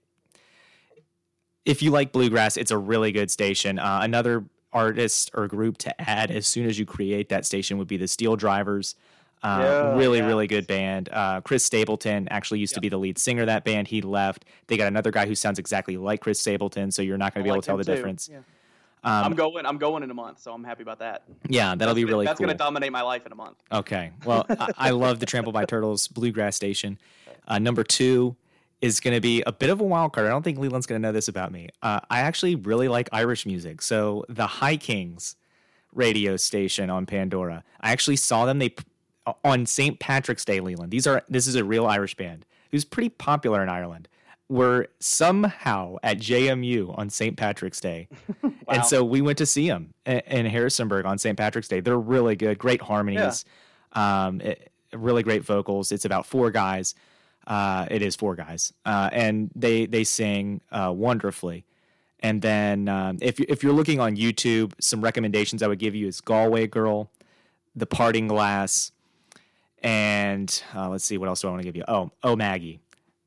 [1.64, 3.78] if you like bluegrass, it's a really good station.
[3.78, 7.86] Uh, another artist or group to add as soon as you create that station would
[7.88, 8.96] be the Steel Drivers.
[9.44, 10.26] Uh, Yeah, really, yeah.
[10.26, 11.08] really good band.
[11.12, 13.88] Uh, Chris Stapleton actually used to be the lead singer of that band.
[13.88, 14.44] He left.
[14.68, 17.48] They got another guy who sounds exactly like Chris Stapleton, so you're not going to
[17.48, 17.94] be I able to tell the too.
[17.94, 18.28] difference.
[18.32, 18.38] Yeah.
[19.04, 19.66] Um, I'm going.
[19.66, 21.24] I'm going in a month, so I'm happy about that.
[21.48, 22.46] yeah, that'll That's be really That's cool.
[22.46, 23.56] going to dominate my life in a month.
[23.72, 24.12] Okay.
[24.24, 26.98] Well, I, I love the Trample by Turtles Bluegrass Station.
[27.48, 28.36] Uh, number two
[28.80, 30.26] is going to be a bit of a wild card.
[30.26, 31.68] I don't think Leland's going to know this about me.
[31.82, 33.80] Uh, I actually really like Irish music.
[33.82, 35.36] So the High Kings
[35.94, 38.58] radio station on Pandora, I actually saw them.
[38.58, 38.74] They
[39.44, 40.00] on St.
[40.00, 40.58] Patrick's Day.
[40.60, 40.90] Leland.
[40.90, 44.08] These are this is a real Irish band who's pretty popular in Ireland.
[44.48, 47.36] Were somehow at JMU on St.
[47.36, 48.08] Patrick's Day.
[48.42, 48.74] Wow.
[48.74, 51.36] And so we went to see them in Harrisonburg on St.
[51.36, 51.80] Patrick's Day.
[51.80, 53.44] They're really good, great harmonies,
[53.92, 55.90] um, it- really great vocals.
[55.90, 56.94] It's about four guys.
[57.46, 61.64] Uh, it is four guys, uh, and they they sing uh, wonderfully.
[62.20, 66.06] And then um, if if you're looking on YouTube, some recommendations I would give you
[66.06, 67.10] is Galway Girl,
[67.74, 68.92] The Parting Glass,
[69.82, 71.84] and uh, let's see what else do I want to give you.
[71.88, 72.80] Oh, Oh Maggie.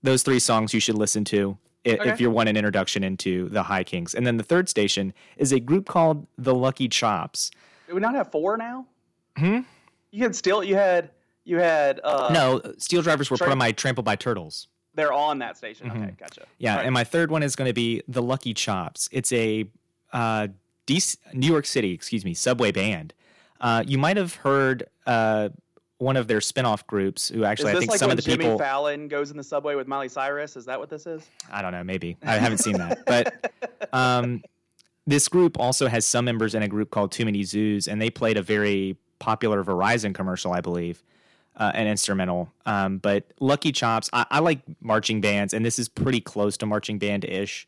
[0.04, 2.16] Those three songs you should listen to if Okay.
[2.20, 4.14] you want an introduction into the High Kings.
[4.16, 7.52] And then the third station is a group called the Lucky Chops.
[7.88, 8.86] Do we not have four now?
[9.38, 9.62] Hmm?
[10.12, 10.64] You had still.
[10.64, 11.10] You had.
[11.46, 12.02] You had.
[12.04, 14.68] Uh, No, Steel Drivers were Tra- part of my Trampled by Turtles.
[14.96, 15.90] They're on that station.
[15.92, 16.18] Okay, Mhm.
[16.18, 16.42] gotcha.
[16.58, 16.86] Yeah, right.
[16.86, 19.10] and my third one is going to be the Lucky Chops.
[19.12, 19.66] It's a
[20.14, 20.48] uh,
[20.88, 23.14] DC, New York City, excuse me, subway band.
[23.60, 25.50] Uh, you might have heard uh,
[25.98, 28.36] one of their spin-off groups who actually is I think like some of the people.
[28.38, 30.56] Jimmy people Fallon goes in the subway with Miley Cyrus?
[30.56, 31.24] Is that what this is?
[31.52, 32.18] I don't know, maybe.
[32.24, 33.06] I haven't seen that.
[33.06, 34.44] But um,
[35.08, 38.10] this group also has some members in a group called Too Many Zoos, and they
[38.10, 41.04] played a very popular Verizon commercial, I believe,
[41.58, 42.52] uh, an instrumental.
[42.66, 46.66] Um, but Lucky Chops, I, I like marching bands, and this is pretty close to
[46.66, 47.68] marching band ish.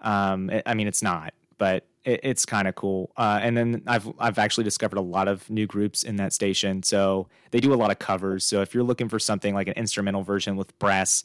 [0.00, 3.10] Um, I- mean, it's not, but it, it's kind of cool.
[3.16, 6.82] Uh, and then I've I've actually discovered a lot of new groups in that station.
[6.82, 8.44] So they do a lot of covers.
[8.44, 11.24] So if you're looking for something like an instrumental version with brass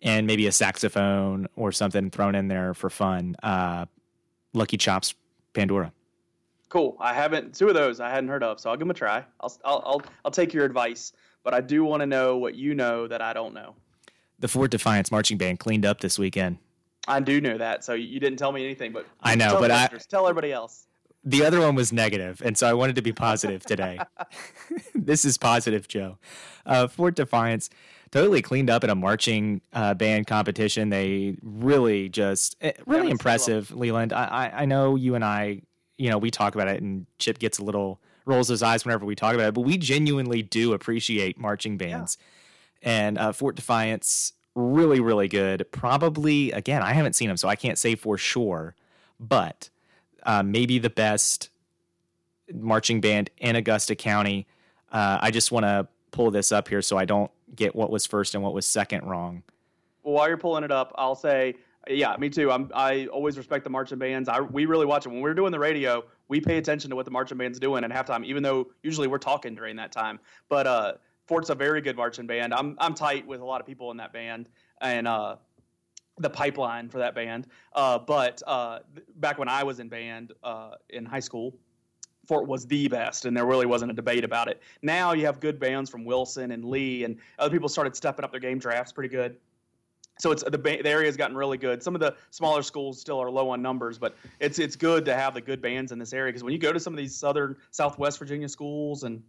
[0.00, 3.86] and maybe a saxophone or something thrown in there for fun, uh,
[4.54, 5.14] Lucky Chops
[5.52, 5.92] Pandora.
[6.68, 6.96] Cool.
[7.00, 9.24] I haven't two of those I hadn't heard of, so I'll give them a try.
[9.40, 11.12] I'll I'll I'll, I'll take your advice,
[11.42, 13.74] but I do want to know what you know that I don't know.
[14.38, 16.58] The Fort Defiance marching band cleaned up this weekend.
[17.08, 19.88] I do know that, so you didn't tell me anything, but I know, but I-
[20.08, 20.84] tell everybody else.
[21.24, 23.98] The other one was negative, and so I wanted to be positive today.
[24.94, 26.18] this is positive, Joe.
[26.64, 27.70] Uh, Fort Defiance
[28.10, 30.90] totally cleaned up in a marching uh, band competition.
[30.90, 34.12] They really just eh, really impressive, Leland.
[34.12, 35.62] I, I I know you and I,
[35.98, 39.04] you know, we talk about it, and Chip gets a little rolls his eyes whenever
[39.04, 42.18] we talk about it, but we genuinely do appreciate marching bands.
[42.82, 45.66] And uh, Fort Defiance, really, really good.
[45.72, 48.76] Probably, again, I haven't seen them, so I can't say for sure,
[49.18, 49.70] but
[50.24, 51.48] uh, maybe the best
[52.52, 54.46] marching band in Augusta County.
[54.92, 58.06] Uh, I just want to pull this up here so I don't get what was
[58.06, 59.42] first and what was second wrong.
[60.02, 61.56] Well, while you're pulling it up, I'll say,
[61.86, 62.50] yeah, me too.
[62.50, 64.28] I'm I always respect the marching bands.
[64.28, 66.04] I we really watch it when we're doing the radio.
[66.28, 69.18] We pay attention to what the marching band's doing at halftime, even though usually we're
[69.18, 70.18] talking during that time.
[70.48, 70.92] But uh,
[71.26, 72.52] Fort's a very good marching band.
[72.52, 74.48] I'm I'm tight with a lot of people in that band,
[74.80, 75.36] and uh,
[76.18, 77.46] the pipeline for that band.
[77.72, 78.80] Uh, but uh,
[79.16, 81.54] back when I was in band uh, in high school,
[82.26, 84.60] Fort was the best, and there really wasn't a debate about it.
[84.82, 88.30] Now you have good bands from Wilson and Lee, and other people started stepping up
[88.30, 89.36] their game drafts pretty good.
[90.18, 91.82] So it's the, the area's gotten really good.
[91.82, 95.14] Some of the smaller schools still are low on numbers, but it's it's good to
[95.14, 97.14] have the good bands in this area because when you go to some of these
[97.14, 99.22] southern Southwest Virginia schools and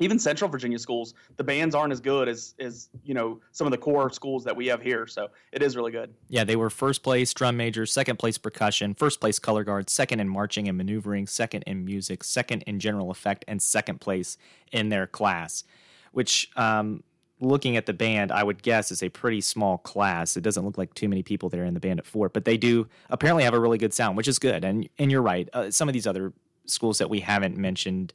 [0.00, 3.70] even Central Virginia schools, the bands aren't as good as as you know some of
[3.70, 5.06] the core schools that we have here.
[5.06, 6.12] So it is really good.
[6.28, 10.20] Yeah, they were first place drum major, second place percussion, first place color guard, second
[10.20, 14.36] in marching and maneuvering, second in music, second in general effect, and second place
[14.72, 15.64] in their class.
[16.12, 17.02] Which, um,
[17.40, 20.36] looking at the band, I would guess is a pretty small class.
[20.36, 22.56] It doesn't look like too many people there in the band at Fort, but they
[22.56, 24.64] do apparently have a really good sound, which is good.
[24.64, 25.48] And and you're right.
[25.52, 26.32] Uh, some of these other
[26.66, 28.12] schools that we haven't mentioned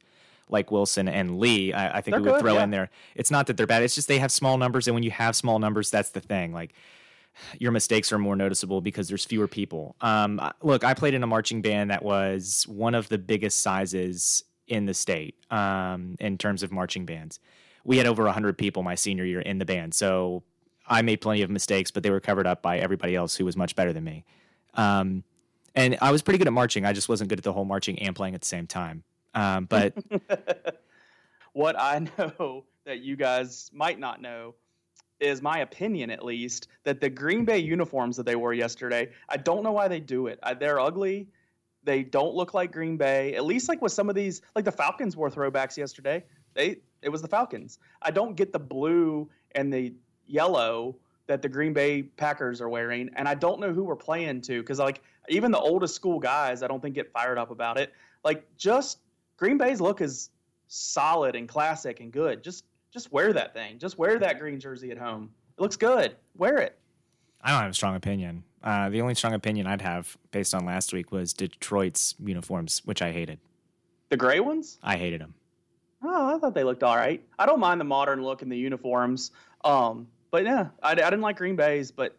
[0.48, 2.64] like Wilson and Lee, I, I think They're we would good, throw yeah.
[2.64, 2.90] in there.
[3.14, 3.82] It's not that they're bad.
[3.82, 6.52] It's just they have small numbers, and when you have small numbers, that's the thing.
[6.52, 6.74] Like
[7.58, 9.96] your mistakes are more noticeable because there's fewer people.
[10.00, 14.44] Um, look, I played in a marching band that was one of the biggest sizes
[14.66, 17.40] in the state um, in terms of marching bands.
[17.84, 20.42] We had over 100 people my senior year in the band, so
[20.86, 23.56] I made plenty of mistakes, but they were covered up by everybody else who was
[23.56, 24.24] much better than me.
[24.74, 25.24] Um,
[25.74, 26.84] and I was pretty good at marching.
[26.84, 29.04] I just wasn't good at the whole marching and playing at the same time.
[29.34, 29.94] Um, but
[31.52, 34.54] what I know that you guys might not know
[35.20, 39.36] is my opinion, at least, that the Green Bay uniforms that they wore yesterday, I
[39.36, 40.38] don't know why they do it.
[40.42, 41.28] I, they're ugly.
[41.84, 43.34] They don't look like Green Bay.
[43.34, 46.24] At least, like with some of these, like the Falcons wore throwbacks yesterday.
[46.54, 47.78] They it was the Falcons.
[48.02, 49.94] I don't get the blue and the
[50.26, 50.96] yellow
[51.26, 54.60] that the Green Bay Packers are wearing, and I don't know who we're playing to
[54.60, 57.92] because like even the oldest school guys, I don't think get fired up about it.
[58.24, 58.98] Like just
[59.36, 60.30] Green Bay's look is
[60.68, 62.42] solid and classic and good.
[62.42, 63.78] Just just wear that thing.
[63.78, 65.30] Just wear that green jersey at home.
[65.56, 66.16] It looks good.
[66.36, 66.76] Wear it.
[67.42, 68.44] I don't have a strong opinion.
[68.62, 73.00] Uh, the only strong opinion I'd have based on last week was Detroit's uniforms, which
[73.00, 73.38] I hated.
[74.10, 74.78] The gray ones?
[74.82, 75.34] I hated them.
[76.02, 77.22] Oh, I thought they looked all right.
[77.38, 79.32] I don't mind the modern look in the uniforms.
[79.64, 82.16] Um, but yeah, I, I didn't like Green Bay's, but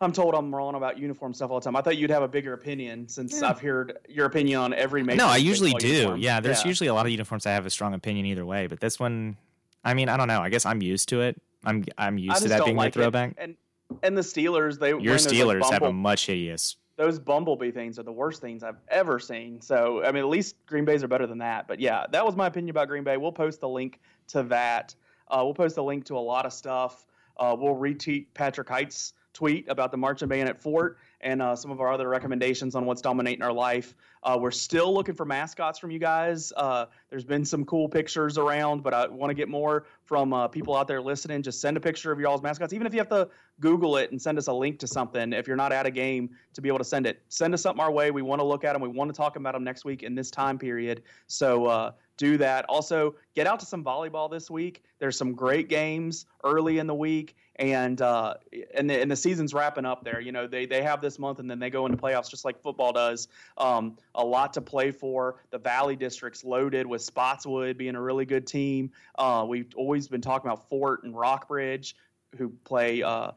[0.00, 1.76] I'm told I'm wrong about uniform stuff all the time.
[1.76, 3.50] I thought you'd have a bigger opinion since Yeah.
[3.50, 5.18] I've heard your opinion on every major.
[5.18, 5.88] No, I usually do.
[5.88, 6.20] uniform.
[6.20, 8.80] Yeah, there's usually a lot of uniforms I have a strong opinion either way, but
[8.80, 9.36] this one,
[9.84, 10.40] I mean, I don't know.
[10.40, 11.40] I guess I'm used to it.
[11.64, 12.94] I'm I'm used to that being like my it.
[12.94, 13.34] throwback.
[13.38, 13.56] And
[14.02, 16.76] and the Steelers, they Your wearing those, like, Steelers have a much hideous.
[17.02, 19.60] Those bumblebee things are the worst things I've ever seen.
[19.60, 21.66] So, I mean, at least Green Bay's are better than that.
[21.66, 23.16] But yeah, that was my opinion about Green Bay.
[23.16, 23.98] We'll post the link
[24.28, 24.94] to that.
[25.26, 27.04] Uh, we'll post a link to a lot of stuff.
[27.36, 31.70] Uh, we'll retweet Patrick Height's tweet about the marching band at Fort and uh, some
[31.70, 33.94] of our other recommendations on what's dominating our life.
[34.22, 36.52] Uh, we're still looking for mascots from you guys.
[36.56, 40.48] Uh, there's been some cool pictures around, but I want to get more from uh,
[40.48, 41.42] people out there listening.
[41.42, 43.28] Just send a picture of your all's mascots, even if you have to
[43.60, 45.32] Google it and send us a link to something.
[45.32, 47.82] If you're not at a game, to be able to send it, send us something
[47.82, 48.10] our way.
[48.10, 48.82] We want to look at them.
[48.82, 51.02] We want to talk about them next week in this time period.
[51.26, 51.92] So uh,
[52.22, 52.64] do that.
[52.68, 54.84] Also, get out to some volleyball this week.
[55.00, 58.34] There's some great games early in the week, and uh,
[58.74, 60.20] and the, and the season's wrapping up there.
[60.20, 62.62] You know, they they have this month, and then they go into playoffs just like
[62.62, 63.26] football does.
[63.58, 65.40] Um, a lot to play for.
[65.50, 68.92] The Valley District's loaded with Spotswood being a really good team.
[69.18, 71.96] Uh, we've always been talking about Fort and Rockbridge,
[72.38, 73.02] who play.
[73.02, 73.32] Uh,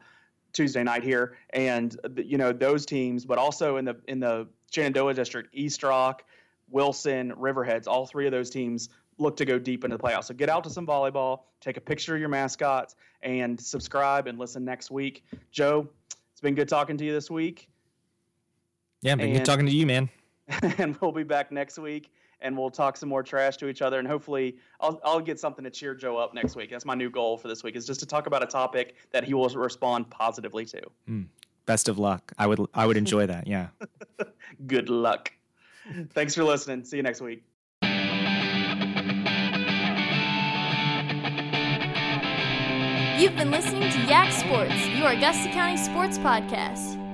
[0.52, 5.12] Tuesday night here, and you know those teams, but also in the in the Shenandoah
[5.12, 6.24] district, East Rock,
[6.70, 8.88] Wilson, Riverheads, all three of those teams
[9.18, 10.24] look to go deep into the playoffs.
[10.24, 14.38] So get out to some volleyball, take a picture of your mascots, and subscribe and
[14.38, 15.24] listen next week.
[15.50, 15.88] Joe,
[16.32, 17.68] it's been good talking to you this week,
[19.02, 20.10] Yeah, been good talking to you, man.
[20.78, 22.12] and we'll be back next week.
[22.42, 25.64] And we'll talk some more trash to each other, and hopefully, I'll, I'll get something
[25.64, 26.70] to cheer Joe up next week.
[26.70, 29.24] That's my new goal for this week: is just to talk about a topic that
[29.24, 30.82] he will respond positively to.
[31.06, 31.22] Hmm.
[31.64, 32.32] Best of luck.
[32.38, 33.46] I would I would enjoy that.
[33.46, 33.68] Yeah.
[34.66, 35.32] Good luck.
[36.10, 36.84] Thanks for listening.
[36.84, 37.44] See you next week.
[43.18, 47.05] You've been listening to Yak Sports, your Augusta County sports podcast.